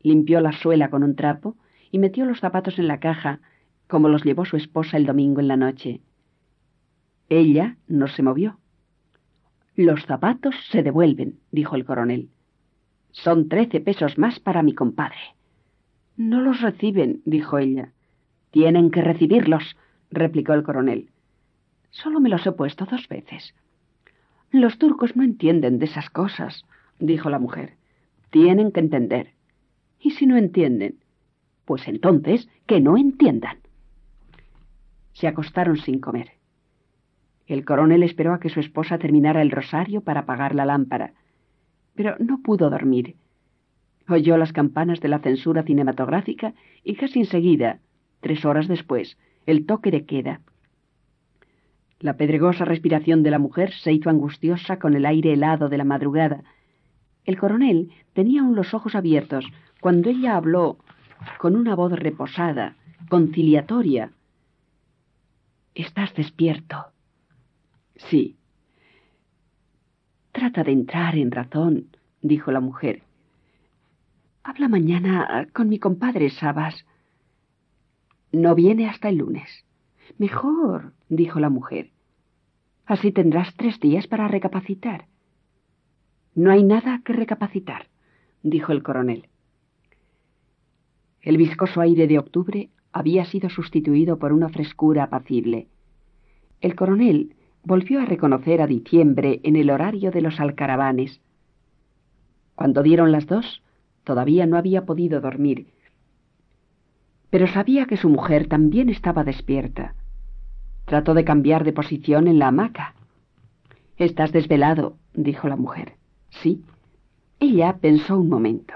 limpió 0.00 0.40
la 0.40 0.50
suela 0.50 0.90
con 0.90 1.04
un 1.04 1.14
trapo 1.14 1.54
y 1.92 2.00
metió 2.00 2.24
los 2.24 2.40
zapatos 2.40 2.80
en 2.80 2.88
la 2.88 2.98
caja 2.98 3.38
como 3.86 4.08
los 4.08 4.24
llevó 4.24 4.44
su 4.44 4.56
esposa 4.56 4.96
el 4.96 5.06
domingo 5.06 5.38
en 5.38 5.46
la 5.46 5.56
noche. 5.56 6.00
Ella 7.28 7.76
no 7.86 8.08
se 8.08 8.24
movió. 8.24 8.58
Los 9.76 10.04
zapatos 10.06 10.56
se 10.72 10.82
devuelven, 10.82 11.38
dijo 11.52 11.76
el 11.76 11.84
coronel. 11.84 12.30
Son 13.12 13.48
trece 13.48 13.80
pesos 13.80 14.18
más 14.18 14.40
para 14.40 14.64
mi 14.64 14.74
compadre. 14.74 15.36
No 16.16 16.40
los 16.40 16.60
reciben, 16.60 17.22
dijo 17.26 17.58
ella. 17.58 17.92
Tienen 18.50 18.90
que 18.90 19.02
recibirlos, 19.02 19.76
replicó 20.10 20.52
el 20.52 20.62
coronel. 20.62 21.10
Solo 21.90 22.20
me 22.20 22.28
los 22.28 22.46
he 22.46 22.52
puesto 22.52 22.86
dos 22.86 23.08
veces. 23.08 23.54
Los 24.50 24.78
turcos 24.78 25.16
no 25.16 25.22
entienden 25.22 25.78
de 25.78 25.86
esas 25.86 26.10
cosas, 26.10 26.64
dijo 26.98 27.30
la 27.30 27.38
mujer. 27.38 27.74
Tienen 28.30 28.72
que 28.72 28.80
entender. 28.80 29.32
¿Y 30.00 30.12
si 30.12 30.26
no 30.26 30.36
entienden? 30.36 30.96
Pues 31.64 31.86
entonces 31.88 32.48
que 32.66 32.80
no 32.80 32.96
entiendan. 32.96 33.58
Se 35.12 35.26
acostaron 35.26 35.76
sin 35.76 36.00
comer. 36.00 36.32
El 37.46 37.64
coronel 37.64 38.02
esperó 38.02 38.32
a 38.32 38.40
que 38.40 38.48
su 38.48 38.60
esposa 38.60 38.98
terminara 38.98 39.42
el 39.42 39.50
rosario 39.50 40.00
para 40.00 40.20
apagar 40.20 40.54
la 40.54 40.64
lámpara 40.64 41.14
pero 41.94 42.16
no 42.18 42.40
pudo 42.40 42.70
dormir. 42.70 43.16
Oyó 44.08 44.38
las 44.38 44.54
campanas 44.54 45.00
de 45.00 45.08
la 45.08 45.18
censura 45.18 45.62
cinematográfica 45.62 46.54
y 46.82 46.94
casi 46.94 47.20
enseguida, 47.20 47.80
tres 48.20 48.46
horas 48.46 48.68
después, 48.68 49.18
el 49.50 49.66
toque 49.66 49.90
de 49.90 50.04
queda. 50.04 50.40
La 51.98 52.16
pedregosa 52.16 52.64
respiración 52.64 53.22
de 53.22 53.30
la 53.30 53.38
mujer 53.38 53.72
se 53.72 53.92
hizo 53.92 54.08
angustiosa 54.08 54.78
con 54.78 54.94
el 54.94 55.04
aire 55.04 55.32
helado 55.34 55.68
de 55.68 55.76
la 55.76 55.84
madrugada. 55.84 56.42
El 57.24 57.38
coronel 57.38 57.90
tenía 58.14 58.40
aún 58.40 58.56
los 58.56 58.72
ojos 58.72 58.94
abiertos 58.94 59.44
cuando 59.80 60.08
ella 60.08 60.36
habló 60.36 60.78
con 61.38 61.56
una 61.56 61.74
voz 61.74 61.92
reposada, 61.92 62.76
conciliatoria. 63.08 64.12
¿Estás 65.74 66.14
despierto? 66.14 66.86
Sí. 67.96 68.36
Trata 70.32 70.64
de 70.64 70.72
entrar 70.72 71.16
en 71.16 71.30
razón, 71.30 71.96
dijo 72.22 72.50
la 72.50 72.60
mujer. 72.60 73.02
Habla 74.42 74.68
mañana 74.68 75.48
con 75.52 75.68
mi 75.68 75.78
compadre 75.78 76.30
Sabas. 76.30 76.86
No 78.32 78.54
viene 78.54 78.88
hasta 78.88 79.08
el 79.08 79.16
lunes. 79.16 79.64
Mejor, 80.18 80.92
dijo 81.08 81.40
la 81.40 81.50
mujer. 81.50 81.90
Así 82.86 83.12
tendrás 83.12 83.54
tres 83.56 83.80
días 83.80 84.06
para 84.06 84.28
recapacitar. 84.28 85.06
No 86.34 86.50
hay 86.50 86.62
nada 86.62 87.02
que 87.04 87.12
recapacitar, 87.12 87.86
dijo 88.42 88.72
el 88.72 88.82
coronel. 88.82 89.28
El 91.22 91.36
viscoso 91.36 91.80
aire 91.80 92.06
de 92.06 92.18
octubre 92.18 92.70
había 92.92 93.24
sido 93.24 93.50
sustituido 93.50 94.18
por 94.18 94.32
una 94.32 94.48
frescura 94.48 95.04
apacible. 95.04 95.68
El 96.60 96.74
coronel 96.74 97.34
volvió 97.62 98.00
a 98.00 98.06
reconocer 98.06 98.62
a 98.62 98.66
diciembre 98.66 99.40
en 99.42 99.56
el 99.56 99.70
horario 99.70 100.10
de 100.10 100.22
los 100.22 100.40
alcaravanes. 100.40 101.20
Cuando 102.54 102.82
dieron 102.82 103.12
las 103.12 103.26
dos, 103.26 103.62
todavía 104.04 104.46
no 104.46 104.56
había 104.56 104.86
podido 104.86 105.20
dormir, 105.20 105.66
pero 107.30 107.46
sabía 107.46 107.86
que 107.86 107.96
su 107.96 108.08
mujer 108.08 108.48
también 108.48 108.88
estaba 108.88 109.24
despierta. 109.24 109.94
Trató 110.84 111.14
de 111.14 111.24
cambiar 111.24 111.64
de 111.64 111.72
posición 111.72 112.28
en 112.28 112.38
la 112.38 112.48
hamaca. 112.48 112.94
Estás 113.96 114.32
desvelado, 114.32 114.96
dijo 115.14 115.48
la 115.48 115.56
mujer. 115.56 115.94
Sí. 116.28 116.64
Ella 117.38 117.78
pensó 117.80 118.18
un 118.18 118.28
momento. 118.28 118.74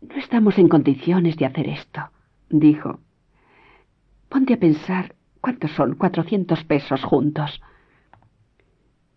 No 0.00 0.16
estamos 0.16 0.58
en 0.58 0.68
condiciones 0.68 1.36
de 1.36 1.46
hacer 1.46 1.68
esto, 1.68 2.10
dijo. 2.48 3.00
Ponte 4.28 4.54
a 4.54 4.58
pensar 4.58 5.14
¿Cuántos 5.42 5.72
son 5.72 5.96
cuatrocientos 5.96 6.62
pesos 6.62 7.02
juntos? 7.02 7.60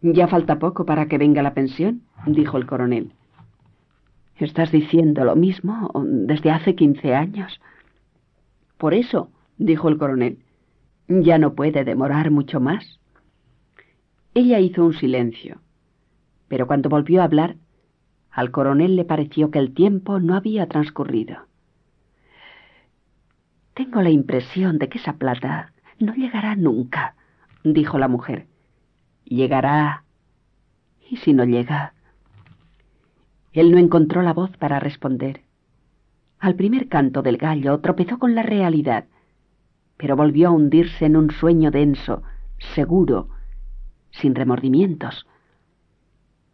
Ya 0.02 0.28
falta 0.28 0.58
poco 0.58 0.84
para 0.84 1.06
que 1.06 1.20
venga 1.20 1.44
la 1.44 1.54
pensión, 1.54 2.02
dijo 2.26 2.58
el 2.58 2.66
coronel. 2.66 3.14
Estás 4.38 4.72
diciendo 4.72 5.24
lo 5.24 5.36
mismo 5.36 5.92
desde 6.04 6.50
hace 6.50 6.74
quince 6.74 7.14
años. 7.14 7.62
Por 8.78 8.94
eso, 8.94 9.32
dijo 9.58 9.90
el 9.90 9.98
coronel, 9.98 10.40
ya 11.08 11.38
no 11.38 11.54
puede 11.54 11.84
demorar 11.84 12.32
mucho 12.32 12.60
más. 12.60 13.00
Ella 14.34 14.60
hizo 14.60 14.86
un 14.86 14.94
silencio, 14.94 15.62
pero 16.48 16.68
cuando 16.68 16.90
volvió 16.90 17.22
a 17.22 17.26
hablar, 17.26 17.56
al 18.32 18.52
coronel 18.52 18.98
le 18.98 19.06
pareció 19.06 19.50
que 19.50 19.60
el 19.60 19.74
tiempo 19.74 20.20
no 20.20 20.36
había 20.36 20.68
transcurrido. 20.68 21.48
Tengo 23.76 24.02
la 24.02 24.10
impresión 24.10 24.78
de 24.78 24.90
que 24.90 24.98
esa 24.98 25.14
plata 25.14 25.74
no 26.00 26.14
llegará 26.14 26.56
nunca, 26.56 27.16
dijo 27.64 27.98
la 27.98 28.10
mujer. 28.10 28.48
Llegará. 29.24 30.04
¿Y 31.10 31.18
si 31.18 31.34
no 31.34 31.46
llega? 31.46 31.94
Él 33.54 33.72
no 33.72 33.78
encontró 33.78 34.22
la 34.22 34.34
voz 34.34 34.56
para 34.58 34.82
responder. 34.82 35.45
Al 36.40 36.56
primer 36.56 36.88
canto 36.90 37.22
del 37.22 37.38
gallo 37.38 37.80
tropezó 37.80 38.20
con 38.20 38.36
la 38.36 38.44
realidad, 38.44 39.06
pero 39.98 40.16
volvió 40.16 40.50
a 40.50 40.52
hundirse 40.52 41.06
en 41.06 41.16
un 41.16 41.32
sueño 41.32 41.72
denso, 41.72 42.24
seguro, 42.76 43.30
sin 44.12 44.36
remordimientos. 44.36 45.26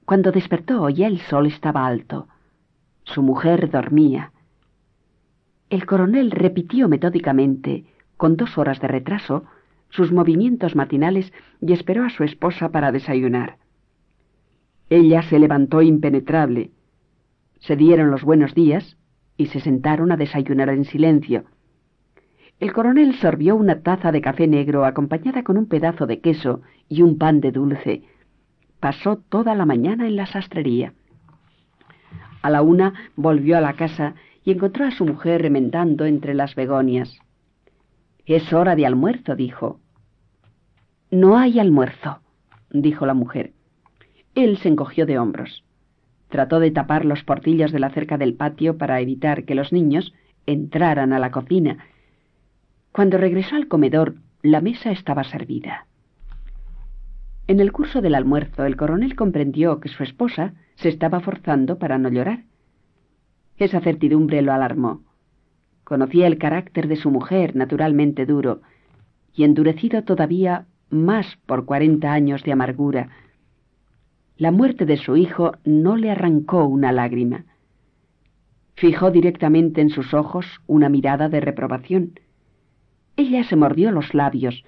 Cuando 0.06 0.32
despertó 0.32 0.90
ya 0.90 1.08
el 1.08 1.20
sol 1.20 1.48
estaba 1.48 1.86
alto. 1.86 2.28
Su 3.04 3.24
mujer 3.24 3.70
dormía. 3.70 4.32
El 5.70 5.86
coronel 5.86 6.32
repitió 6.32 6.88
metódicamente 6.88 7.86
con 8.18 8.38
dos 8.38 8.58
horas 8.58 8.80
de 8.80 8.88
retraso, 8.88 9.46
sus 9.90 10.12
movimientos 10.12 10.76
matinales 10.76 11.34
y 11.60 11.74
esperó 11.74 12.06
a 12.06 12.10
su 12.10 12.24
esposa 12.24 12.70
para 12.70 12.92
desayunar. 12.92 13.58
Ella 14.90 15.22
se 15.24 15.40
levantó 15.40 15.82
impenetrable. 15.82 16.72
Se 17.60 17.76
dieron 17.76 18.12
los 18.12 18.24
buenos 18.24 18.54
días 18.54 18.98
y 19.38 19.48
se 19.48 19.60
sentaron 19.60 20.12
a 20.12 20.18
desayunar 20.18 20.70
en 20.70 20.86
silencio. 20.86 21.46
El 22.60 22.74
coronel 22.74 23.16
sorbió 23.16 23.56
una 23.56 23.82
taza 23.82 24.12
de 24.12 24.22
café 24.22 24.48
negro 24.48 24.86
acompañada 24.86 25.44
con 25.44 25.58
un 25.58 25.66
pedazo 25.66 26.06
de 26.06 26.20
queso 26.20 26.62
y 26.88 27.02
un 27.02 27.18
pan 27.18 27.42
de 27.42 27.52
dulce. 27.52 28.04
Pasó 28.80 29.18
toda 29.18 29.56
la 29.56 29.66
mañana 29.66 30.08
en 30.08 30.16
la 30.16 30.28
sastrería. 30.28 30.94
A 32.42 32.50
la 32.50 32.62
una 32.62 32.94
volvió 33.16 33.58
a 33.58 33.62
la 33.62 33.74
casa 33.74 34.16
y 34.44 34.52
encontró 34.52 34.86
a 34.86 34.92
su 34.92 35.06
mujer 35.06 35.42
remendando 35.42 36.06
entre 36.06 36.34
las 36.34 36.54
begonias. 36.56 37.20
Es 38.26 38.54
hora 38.54 38.76
de 38.76 38.86
almuerzo, 38.86 39.36
dijo. 39.36 39.80
No 41.10 41.38
hay 41.38 41.60
almuerzo, 41.60 42.22
dijo 42.70 43.06
la 43.06 43.14
mujer. 43.14 43.54
Él 44.36 44.58
se 44.58 44.70
encogió 44.70 45.06
de 45.06 45.20
hombros. 45.20 45.64
Trató 46.32 46.62
de 46.62 46.72
tapar 46.72 47.04
los 47.04 47.24
portillos 47.24 47.72
de 47.74 47.80
la 47.80 47.90
cerca 47.90 48.18
del 48.18 48.34
patio 48.34 48.78
para 48.78 49.02
evitar 49.02 49.44
que 49.44 49.54
los 49.54 49.74
niños 49.74 50.14
entraran 50.46 51.12
a 51.12 51.20
la 51.20 51.30
cocina. 51.30 51.78
Cuando 52.94 53.18
regresó 53.18 53.58
al 53.58 53.68
comedor, 53.68 54.16
la 54.42 54.62
mesa 54.62 54.92
estaba 54.92 55.26
servida. 55.26 55.86
En 57.48 57.60
el 57.60 57.74
curso 57.74 58.02
del 58.02 58.16
almuerzo, 58.16 58.66
el 58.66 58.78
coronel 58.78 59.16
comprendió 59.18 59.82
que 59.82 59.90
su 59.90 60.04
esposa 60.04 60.54
se 60.76 60.88
estaba 60.88 61.20
forzando 61.20 61.78
para 61.78 61.98
no 61.98 62.08
llorar. 62.08 62.44
Esa 63.58 63.82
certidumbre 63.82 64.42
lo 64.42 64.54
alarmó. 64.54 65.04
Conocía 65.84 66.28
el 66.28 66.38
carácter 66.38 66.88
de 66.88 66.96
su 66.96 67.12
mujer, 67.12 67.58
naturalmente 67.58 68.26
duro, 68.26 68.62
y 69.36 69.44
endurecido 69.44 70.04
todavía 70.04 70.66
más 70.90 71.38
por 71.46 71.66
cuarenta 71.66 72.14
años 72.14 72.42
de 72.44 72.54
amargura. 72.54 73.10
La 74.42 74.50
muerte 74.50 74.88
de 74.88 74.98
su 74.98 75.18
hijo 75.18 75.52
no 75.66 75.98
le 75.98 76.10
arrancó 76.10 76.66
una 76.66 76.92
lágrima. 76.92 77.46
Fijó 78.74 79.12
directamente 79.12 79.82
en 79.82 79.92
sus 79.92 80.16
ojos 80.16 80.48
una 80.66 80.90
mirada 80.90 81.30
de 81.30 81.42
reprobación. 81.42 82.20
Ella 83.18 83.44
se 83.44 83.56
mordió 83.56 83.92
los 83.92 84.16
labios, 84.16 84.64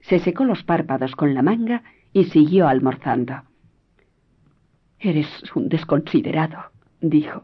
se 0.00 0.20
secó 0.20 0.46
los 0.46 0.62
párpados 0.62 1.14
con 1.16 1.34
la 1.34 1.42
manga 1.42 1.82
y 2.14 2.24
siguió 2.24 2.66
almorzando. 2.66 3.42
Eres 4.98 5.28
un 5.54 5.68
desconsiderado, 5.68 6.70
dijo. 7.02 7.42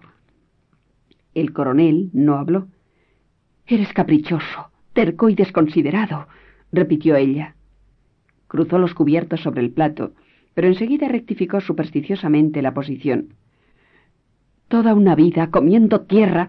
El 1.35 1.53
coronel 1.53 2.09
no 2.15 2.37
habló. 2.39 2.69
Eres 3.67 3.93
caprichoso, 3.93 4.71
terco 4.95 5.29
y 5.29 5.35
desconsiderado, 5.35 6.27
repitió 6.73 7.17
ella. 7.17 7.55
Cruzó 8.47 8.79
los 8.79 8.95
cubiertos 8.95 9.43
sobre 9.43 9.61
el 9.61 9.73
plato, 9.73 10.15
pero 10.57 10.69
enseguida 10.69 11.07
rectificó 11.07 11.61
supersticiosamente 11.61 12.63
la 12.63 12.73
posición. 12.73 13.35
Toda 14.69 14.95
una 14.95 15.15
vida 15.15 15.51
comiendo 15.51 16.07
tierra 16.07 16.49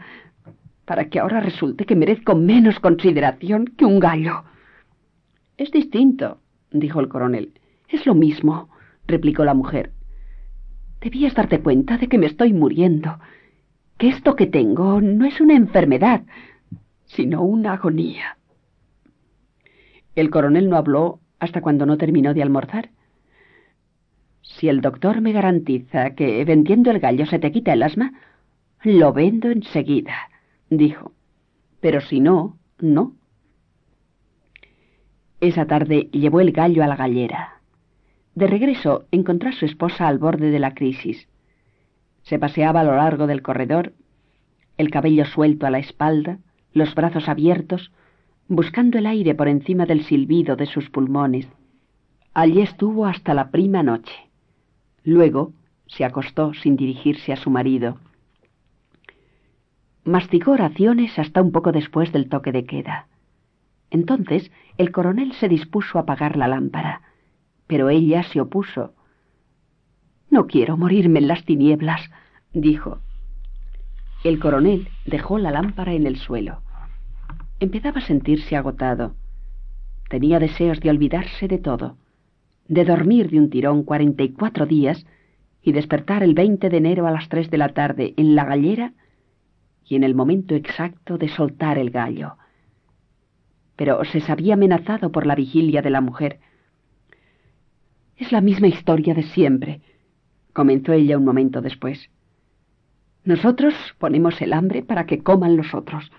para 0.86 1.10
que 1.10 1.20
ahora 1.20 1.42
resulte 1.42 1.86
que 1.86 1.98
merezco 1.98 2.34
menos 2.34 2.80
consideración 2.80 3.66
que 3.66 3.84
un 3.84 4.00
gallo. 4.00 4.46
Es 5.58 5.72
distinto, 5.72 6.40
dijo 6.72 7.02
el 7.02 7.10
coronel. 7.10 7.52
Es 7.90 8.06
lo 8.06 8.16
mismo, 8.16 8.70
replicó 9.08 9.44
la 9.44 9.54
mujer. 9.54 9.92
Debías 11.02 11.36
darte 11.36 11.60
cuenta 11.60 11.98
de 11.98 12.08
que 12.08 12.18
me 12.18 12.28
estoy 12.28 12.54
muriendo, 12.54 13.20
que 13.98 14.08
esto 14.08 14.38
que 14.38 14.48
tengo 14.48 15.02
no 15.02 15.26
es 15.26 15.42
una 15.42 15.58
enfermedad, 15.58 16.22
sino 17.08 17.42
una 17.42 17.74
agonía. 17.74 18.38
El 20.16 20.30
coronel 20.30 20.70
no 20.70 20.78
habló 20.78 21.20
hasta 21.40 21.60
cuando 21.60 21.86
no 21.86 21.98
terminó 21.98 22.34
de 22.34 22.42
almorzar. 22.42 22.92
Si 24.56 24.70
el 24.70 24.82
doctor 24.82 25.22
me 25.22 25.34
garantiza 25.34 26.16
que 26.16 26.44
vendiendo 26.46 26.90
el 26.90 27.00
gallo 27.00 27.26
se 27.26 27.38
te 27.38 27.52
quita 27.52 27.74
el 27.74 27.84
asma, 27.84 28.14
lo 28.84 29.12
vendo 29.14 29.52
enseguida, 29.52 30.16
dijo. 30.70 31.12
Pero 31.82 32.02
si 32.02 32.20
no, 32.20 32.58
no. 32.80 33.14
Esa 35.42 35.66
tarde 35.66 36.10
llevó 36.12 36.40
el 36.40 36.54
gallo 36.54 36.84
a 36.84 36.88
la 36.88 36.96
gallera. 36.96 37.62
De 38.34 38.48
regreso 38.48 39.06
encontró 39.12 39.50
a 39.50 39.54
su 39.54 39.66
esposa 39.66 40.08
al 40.08 40.18
borde 40.18 40.50
de 40.50 40.60
la 40.60 40.74
crisis. 40.74 41.28
Se 42.24 42.40
paseaba 42.40 42.80
a 42.80 42.84
lo 42.84 42.96
largo 42.96 43.28
del 43.28 43.42
corredor, 43.42 43.94
el 44.78 44.90
cabello 44.90 45.26
suelto 45.26 45.68
a 45.68 45.72
la 45.72 45.80
espalda, 45.80 46.40
los 46.72 46.96
brazos 46.96 47.30
abiertos, 47.30 47.92
buscando 48.48 48.98
el 48.98 49.06
aire 49.06 49.36
por 49.36 49.48
encima 49.48 49.86
del 49.86 50.04
silbido 50.04 50.56
de 50.56 50.68
sus 50.68 50.90
pulmones. 50.90 51.48
Allí 52.34 52.62
estuvo 52.62 53.06
hasta 53.06 53.34
la 53.34 53.52
prima 53.52 53.84
noche. 53.84 54.27
Luego 55.08 55.54
se 55.86 56.04
acostó 56.04 56.54
sin 56.54 56.76
dirigirse 56.76 57.32
a 57.32 57.38
su 57.38 57.50
marido. 57.50 57.98
Masticó 60.04 60.52
oraciones 60.52 61.18
hasta 61.18 61.42
un 61.42 61.54
poco 61.54 61.72
después 61.72 62.12
del 62.12 62.28
toque 62.28 62.52
de 62.52 62.66
queda. 62.66 63.08
Entonces 63.90 64.52
el 64.78 64.92
coronel 64.92 65.32
se 65.32 65.48
dispuso 65.48 65.98
a 65.98 66.02
apagar 66.02 66.36
la 66.36 66.50
lámpara, 66.50 67.04
pero 67.68 67.90
ella 67.90 68.22
se 68.24 68.42
opuso. 68.42 68.96
No 70.30 70.46
quiero 70.46 70.76
morirme 70.76 71.20
en 71.20 71.30
las 71.30 71.46
tinieblas, 71.46 72.02
dijo. 72.52 73.00
El 74.26 74.40
coronel 74.40 74.90
dejó 75.06 75.38
la 75.38 75.52
lámpara 75.52 75.94
en 75.94 76.06
el 76.06 76.18
suelo. 76.18 76.64
Empezaba 77.62 78.00
a 78.00 78.06
sentirse 78.06 78.58
agotado. 78.58 79.16
Tenía 80.10 80.40
deseos 80.40 80.82
de 80.82 80.90
olvidarse 80.90 81.48
de 81.48 81.60
todo, 81.60 81.96
de 82.68 82.86
dormir 82.86 83.30
de 83.30 83.40
un 83.40 83.50
tirón 83.50 83.84
cuarenta 83.84 84.24
y 84.24 84.30
cuatro 84.30 84.66
días 84.66 85.06
y 85.62 85.72
despertar 85.72 86.24
el 86.24 86.34
20 86.34 86.70
de 86.70 86.78
enero 86.78 87.08
a 87.08 87.12
las 87.12 87.30
tres 87.30 87.50
de 87.50 87.58
la 87.58 87.70
tarde 87.70 88.14
en 88.18 88.36
la 88.36 88.46
gallera 88.46 88.94
y 89.86 89.96
en 89.96 90.04
el 90.04 90.16
momento 90.16 90.56
exacto 90.56 91.18
de 91.18 91.30
soltar 91.30 91.78
el 91.78 91.92
gallo. 91.92 92.38
Pero 93.76 94.04
se 94.06 94.20
sabía 94.22 94.56
amenazado 94.56 95.12
por 95.12 95.26
la 95.26 95.36
vigilia 95.36 95.82
de 95.82 95.90
la 95.90 96.02
mujer. 96.02 96.40
Es 98.16 98.32
la 98.32 98.42
misma 98.42 98.68
historia 98.68 99.14
de 99.14 99.24
siempre, 99.24 99.82
comenzó 100.54 100.94
ella 100.94 101.18
un 101.18 101.26
momento 101.26 101.62
después. 101.62 102.10
Nosotros 103.24 103.74
ponemos 104.00 104.42
el 104.42 104.54
hambre 104.54 104.84
para 104.84 105.06
que 105.06 105.22
coman 105.22 105.58
los 105.58 105.74
otros. 105.74 106.12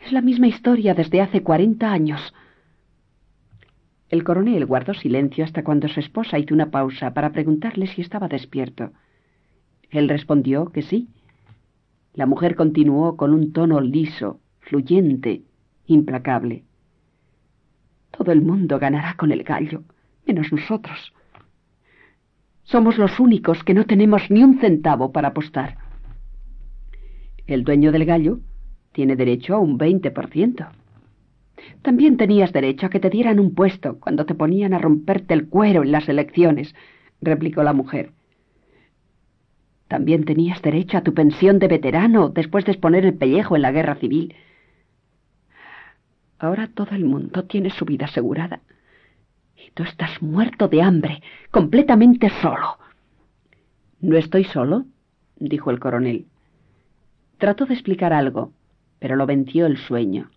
Es 0.00 0.12
la 0.12 0.22
misma 0.22 0.46
historia 0.48 0.94
desde 0.94 1.20
hace 1.20 1.42
cuarenta 1.42 1.92
años. 1.92 2.34
El 4.08 4.22
coronel 4.22 4.66
guardó 4.66 4.94
silencio 4.94 5.44
hasta 5.44 5.64
cuando 5.64 5.88
su 5.88 5.98
esposa 6.00 6.38
hizo 6.38 6.54
una 6.54 6.70
pausa 6.70 7.12
para 7.12 7.32
preguntarle 7.32 7.86
si 7.88 8.02
estaba 8.02 8.28
despierto. 8.28 8.92
Él 9.90 10.08
respondió 10.08 10.66
que 10.66 10.82
sí. 10.82 11.08
La 12.14 12.26
mujer 12.26 12.54
continuó 12.54 13.16
con 13.16 13.34
un 13.34 13.52
tono 13.52 13.80
liso, 13.80 14.40
fluyente, 14.60 15.42
implacable. 15.86 16.64
Todo 18.16 18.32
el 18.32 18.42
mundo 18.42 18.78
ganará 18.78 19.14
con 19.14 19.32
el 19.32 19.42
gallo, 19.42 19.82
menos 20.26 20.52
nosotros. 20.52 21.12
Somos 22.62 22.98
los 22.98 23.20
únicos 23.20 23.62
que 23.64 23.74
no 23.74 23.86
tenemos 23.86 24.30
ni 24.30 24.42
un 24.42 24.58
centavo 24.58 25.12
para 25.12 25.28
apostar. 25.28 25.78
El 27.46 27.64
dueño 27.64 27.92
del 27.92 28.04
gallo 28.04 28.40
tiene 28.92 29.14
derecho 29.14 29.54
a 29.54 29.58
un 29.60 29.78
veinte 29.78 30.10
por 30.10 30.28
ciento. 30.28 30.66
También 31.82 32.16
tenías 32.16 32.52
derecho 32.52 32.86
a 32.86 32.90
que 32.90 33.00
te 33.00 33.10
dieran 33.10 33.40
un 33.40 33.54
puesto 33.54 33.98
cuando 33.98 34.26
te 34.26 34.34
ponían 34.34 34.74
a 34.74 34.78
romperte 34.78 35.34
el 35.34 35.48
cuero 35.48 35.82
en 35.82 35.92
las 35.92 36.08
elecciones, 36.08 36.74
replicó 37.20 37.62
la 37.62 37.72
mujer. 37.72 38.12
También 39.88 40.24
tenías 40.24 40.60
derecho 40.62 40.98
a 40.98 41.02
tu 41.02 41.14
pensión 41.14 41.58
de 41.58 41.68
veterano 41.68 42.28
después 42.28 42.64
de 42.64 42.72
exponer 42.72 43.04
el 43.04 43.14
pellejo 43.14 43.56
en 43.56 43.62
la 43.62 43.72
guerra 43.72 43.94
civil. 43.96 44.34
Ahora 46.38 46.68
todo 46.68 46.94
el 46.94 47.04
mundo 47.04 47.44
tiene 47.44 47.70
su 47.70 47.84
vida 47.84 48.06
asegurada. 48.06 48.60
Y 49.56 49.70
tú 49.70 49.84
estás 49.84 50.20
muerto 50.20 50.68
de 50.68 50.82
hambre, 50.82 51.22
completamente 51.50 52.28
solo. 52.42 52.78
No 54.00 54.16
estoy 54.16 54.44
solo, 54.44 54.84
dijo 55.36 55.70
el 55.70 55.78
coronel. 55.78 56.26
Trató 57.38 57.64
de 57.64 57.74
explicar 57.74 58.12
algo, 58.12 58.52
pero 58.98 59.16
lo 59.16 59.24
venció 59.24 59.66
el 59.66 59.78
sueño. 59.78 60.30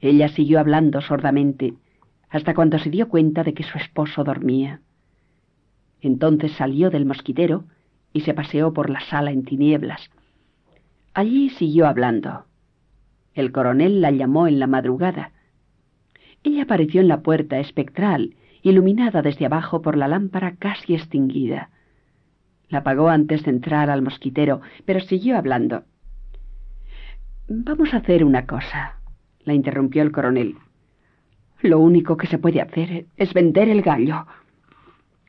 Ella 0.00 0.28
siguió 0.28 0.60
hablando 0.60 1.00
sordamente 1.00 1.74
hasta 2.28 2.54
cuando 2.54 2.78
se 2.78 2.90
dio 2.90 3.08
cuenta 3.08 3.44
de 3.44 3.54
que 3.54 3.62
su 3.62 3.78
esposo 3.78 4.24
dormía. 4.24 4.80
Entonces 6.00 6.52
salió 6.52 6.90
del 6.90 7.06
mosquitero 7.06 7.64
y 8.12 8.22
se 8.22 8.34
paseó 8.34 8.72
por 8.72 8.90
la 8.90 9.00
sala 9.00 9.30
en 9.30 9.44
tinieblas. 9.44 10.10
Allí 11.14 11.50
siguió 11.50 11.86
hablando. 11.86 12.44
El 13.34 13.52
coronel 13.52 14.00
la 14.00 14.10
llamó 14.10 14.46
en 14.46 14.58
la 14.58 14.66
madrugada. 14.66 15.32
Ella 16.42 16.64
apareció 16.64 17.00
en 17.00 17.08
la 17.08 17.22
puerta 17.22 17.58
espectral, 17.58 18.34
iluminada 18.62 19.22
desde 19.22 19.46
abajo 19.46 19.82
por 19.82 19.96
la 19.96 20.08
lámpara 20.08 20.56
casi 20.56 20.94
extinguida. 20.94 21.70
La 22.68 22.78
apagó 22.78 23.08
antes 23.08 23.44
de 23.44 23.50
entrar 23.50 23.90
al 23.90 24.02
mosquitero, 24.02 24.60
pero 24.84 25.00
siguió 25.00 25.36
hablando. 25.36 25.84
Vamos 27.48 27.94
a 27.94 27.98
hacer 27.98 28.24
una 28.24 28.46
cosa, 28.46 28.96
la 29.46 29.54
interrumpió 29.54 30.02
el 30.02 30.12
coronel. 30.12 30.56
Lo 31.62 31.78
único 31.78 32.18
que 32.18 32.26
se 32.26 32.36
puede 32.36 32.60
hacer 32.60 33.06
es 33.16 33.32
vender 33.32 33.70
el 33.70 33.80
gallo, 33.80 34.26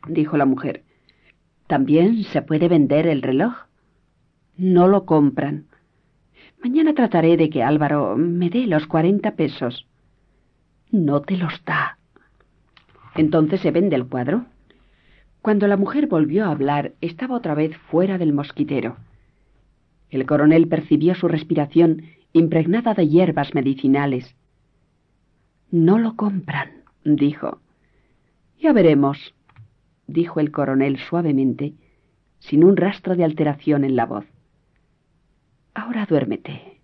dijo 0.10 0.36
la 0.36 0.46
mujer. 0.46 0.84
También 1.68 2.24
se 2.26 2.42
puede 2.42 2.68
vender 2.68 3.08
el 3.08 3.22
reloj. 3.22 3.54
No 4.58 4.88
lo 4.88 5.06
compran. 5.06 5.68
Mañana 6.62 6.94
trataré 6.94 7.38
de 7.38 7.50
que 7.50 7.64
Álvaro 7.64 8.18
me 8.18 8.50
dé 8.50 8.68
los 8.68 8.88
cuarenta 8.88 9.36
pesos. 9.36 9.88
No 10.92 11.22
te 11.22 11.38
los 11.38 11.64
da. 11.64 11.98
Entonces 13.16 13.62
se 13.62 13.72
vende 13.72 13.96
el 13.96 14.08
cuadro. 14.08 14.46
Cuando 15.42 15.68
la 15.68 15.78
mujer 15.78 16.08
volvió 16.08 16.46
a 16.46 16.52
hablar, 16.52 16.94
estaba 17.02 17.36
otra 17.36 17.54
vez 17.54 17.78
fuera 17.90 18.18
del 18.18 18.34
mosquitero. 18.34 18.98
El 20.10 20.26
coronel 20.26 20.68
percibió 20.68 21.16
su 21.16 21.28
respiración 21.28 22.04
impregnada 22.38 22.94
de 22.94 23.08
hierbas 23.08 23.54
medicinales. 23.54 24.36
No 25.72 25.98
lo 25.98 26.16
compran, 26.16 26.84
dijo. 27.04 27.62
Ya 28.60 28.74
veremos, 28.74 29.36
dijo 30.08 30.40
el 30.40 30.52
coronel 30.52 30.98
suavemente, 30.98 31.74
sin 32.40 32.64
un 32.64 32.78
rastro 32.78 33.16
de 33.16 33.24
alteración 33.24 33.84
en 33.84 33.96
la 33.96 34.06
voz. 34.06 34.26
Ahora 35.74 36.06
duérmete. 36.06 36.82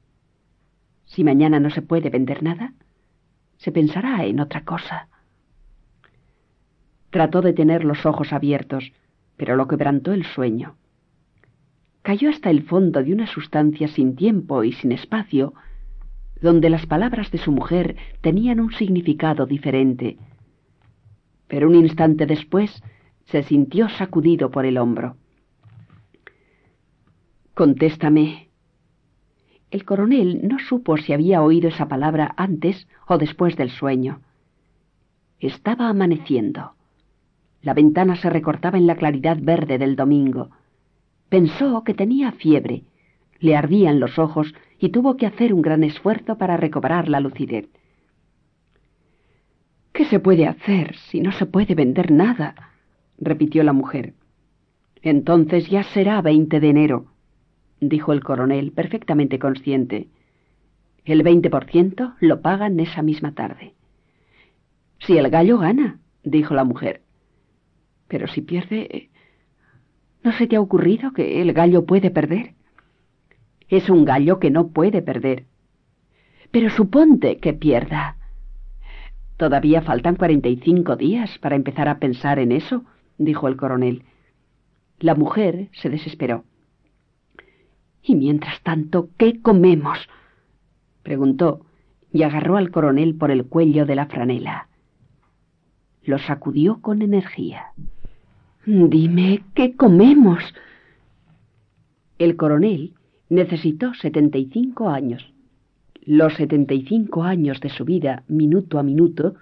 Si 1.06 1.24
mañana 1.24 1.60
no 1.60 1.70
se 1.70 1.82
puede 1.82 2.10
vender 2.10 2.44
nada, 2.44 2.74
se 3.58 3.72
pensará 3.72 4.26
en 4.26 4.40
otra 4.40 4.66
cosa. 4.66 5.08
Trató 7.10 7.42
de 7.42 7.54
tener 7.54 7.84
los 7.86 8.06
ojos 8.06 8.34
abiertos, 8.34 8.92
pero 9.38 9.56
lo 9.56 9.68
quebrantó 9.68 10.14
el 10.14 10.26
sueño. 10.26 10.76
Cayó 12.04 12.30
hasta 12.30 12.50
el 12.50 12.64
fondo 12.64 13.02
de 13.02 13.14
una 13.14 13.28
sustancia 13.28 13.88
sin 13.88 14.16
tiempo 14.16 14.64
y 14.66 14.74
sin 14.74 14.92
espacio, 14.92 15.54
donde 16.42 16.70
las 16.70 16.86
palabras 16.86 17.32
de 17.32 17.38
su 17.38 17.54
mujer 17.54 17.96
tenían 18.20 18.60
un 18.60 18.74
significado 18.74 19.46
diferente. 19.46 20.18
Pero 21.48 21.70
un 21.70 21.76
instante 21.76 22.26
después 22.26 22.84
se 23.26 23.44
sintió 23.44 23.88
sacudido 23.88 24.52
por 24.52 24.66
el 24.66 24.78
hombro. 24.78 25.16
Contéstame. 27.54 28.50
El 29.72 29.86
coronel 29.86 30.46
no 30.46 30.60
supo 30.60 30.98
si 30.98 31.14
había 31.14 31.42
oído 31.42 31.70
esa 31.70 31.88
palabra 31.88 32.34
antes 32.36 32.86
o 33.08 33.18
después 33.18 33.56
del 33.56 33.70
sueño. 33.70 34.20
Estaba 35.40 35.88
amaneciendo. 35.88 36.74
La 37.62 37.74
ventana 37.74 38.18
se 38.18 38.30
recortaba 38.30 38.78
en 38.78 38.88
la 38.88 38.98
claridad 38.98 39.38
verde 39.40 39.78
del 39.78 39.96
domingo. 39.96 40.50
Pensó 41.34 41.84
que 41.84 41.96
tenía 41.96 42.32
fiebre, 42.32 42.84
le 43.40 43.56
ardían 43.56 44.00
los 44.00 44.20
ojos 44.20 44.54
y 44.78 44.90
tuvo 44.90 45.18
que 45.18 45.26
hacer 45.26 45.52
un 45.52 45.64
gran 45.64 45.84
esfuerzo 45.84 46.38
para 46.38 46.58
recobrar 46.58 47.10
la 47.10 47.20
lucidez. 47.20 47.68
¿Qué 49.94 50.06
se 50.06 50.20
puede 50.20 50.46
hacer 50.46 50.96
si 50.96 51.22
no 51.22 51.32
se 51.32 51.48
puede 51.48 51.74
vender 51.74 52.12
nada? 52.12 52.54
repitió 53.18 53.64
la 53.64 53.74
mujer. 53.74 54.14
Entonces 55.02 55.68
ya 55.72 55.82
será 55.82 56.22
veinte 56.22 56.60
de 56.60 56.70
enero, 56.70 57.08
dijo 57.80 58.14
el 58.14 58.24
coronel, 58.24 58.72
perfectamente 58.72 59.40
consciente. 59.40 60.10
El 61.04 61.24
veinte 61.24 61.50
por 61.50 61.66
ciento 61.66 62.14
lo 62.20 62.44
pagan 62.44 62.80
esa 62.80 63.02
misma 63.02 63.34
tarde. 63.34 63.74
Si 65.00 65.18
el 65.18 65.32
gallo 65.32 65.58
gana, 65.58 66.00
dijo 66.24 66.54
la 66.54 66.64
mujer. 66.64 67.02
Pero 68.08 68.28
si 68.28 68.42
pierde... 68.42 69.10
¿No 70.24 70.32
se 70.32 70.48
te 70.48 70.56
ha 70.56 70.62
ocurrido 70.62 71.12
que 71.12 71.42
el 71.42 71.54
gallo 71.54 71.86
puede 71.86 72.10
perder? 72.10 72.54
Es 73.68 73.90
un 73.90 74.06
gallo 74.06 74.40
que 74.40 74.52
no 74.52 74.70
puede 74.70 75.02
perder. 75.02 75.46
Pero 76.52 76.70
suponte 76.70 77.38
que 77.38 77.54
pierda. 77.54 78.18
Todavía 79.38 79.82
faltan 79.82 80.16
cuarenta 80.16 80.48
y 80.48 80.58
cinco 80.58 80.96
días 80.96 81.38
para 81.40 81.56
empezar 81.56 81.90
a 81.90 82.00
pensar 82.00 82.40
en 82.40 82.52
eso, 82.52 82.86
dijo 83.18 83.48
el 83.48 83.58
coronel. 83.58 84.04
La 85.00 85.16
mujer 85.16 85.70
se 85.74 85.90
desesperó. 85.90 86.46
Y 88.02 88.16
mientras 88.16 88.62
tanto, 88.62 89.10
¿qué 89.18 89.42
comemos? 89.42 90.08
preguntó 91.02 91.66
y 92.12 92.24
agarró 92.24 92.58
al 92.58 92.70
coronel 92.70 93.16
por 93.16 93.32
el 93.32 93.46
cuello 93.46 93.86
de 93.86 93.96
la 93.96 94.06
franela. 94.06 94.70
Lo 96.04 96.20
sacudió 96.20 96.80
con 96.80 97.02
energía. 97.02 97.74
Dime, 98.66 99.44
¿qué 99.56 99.76
comemos? 99.76 100.42
El 102.18 102.38
coronel 102.38 102.94
necesitó 103.28 103.94
setenta 103.94 104.38
y 104.38 104.46
cinco 104.46 104.88
años, 104.88 105.34
los 106.06 106.36
setenta 106.36 106.74
y 106.74 106.86
cinco 106.86 107.24
años 107.24 107.60
de 107.60 107.68
su 107.68 107.84
vida, 107.84 108.24
minuto 108.30 108.80
a 108.80 108.84
minuto, 108.84 109.36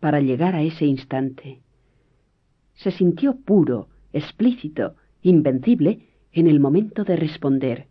para 0.00 0.22
llegar 0.22 0.54
a 0.54 0.62
ese 0.62 0.86
instante. 0.86 1.60
Se 2.72 2.90
sintió 2.90 3.36
puro, 3.36 3.88
explícito, 4.14 4.94
invencible 5.20 6.00
en 6.32 6.46
el 6.46 6.58
momento 6.58 7.04
de 7.04 7.16
responder. 7.16 7.88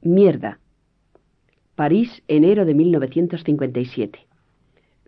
Mierda. 0.00 0.60
París, 1.74 2.22
enero 2.28 2.64
de 2.66 2.74
1957. 2.74 4.28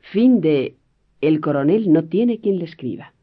Fin 0.00 0.40
de 0.40 0.74
El 1.20 1.40
coronel 1.40 1.92
no 1.92 2.06
tiene 2.06 2.40
quien 2.40 2.58
le 2.58 2.64
escriba. 2.64 3.13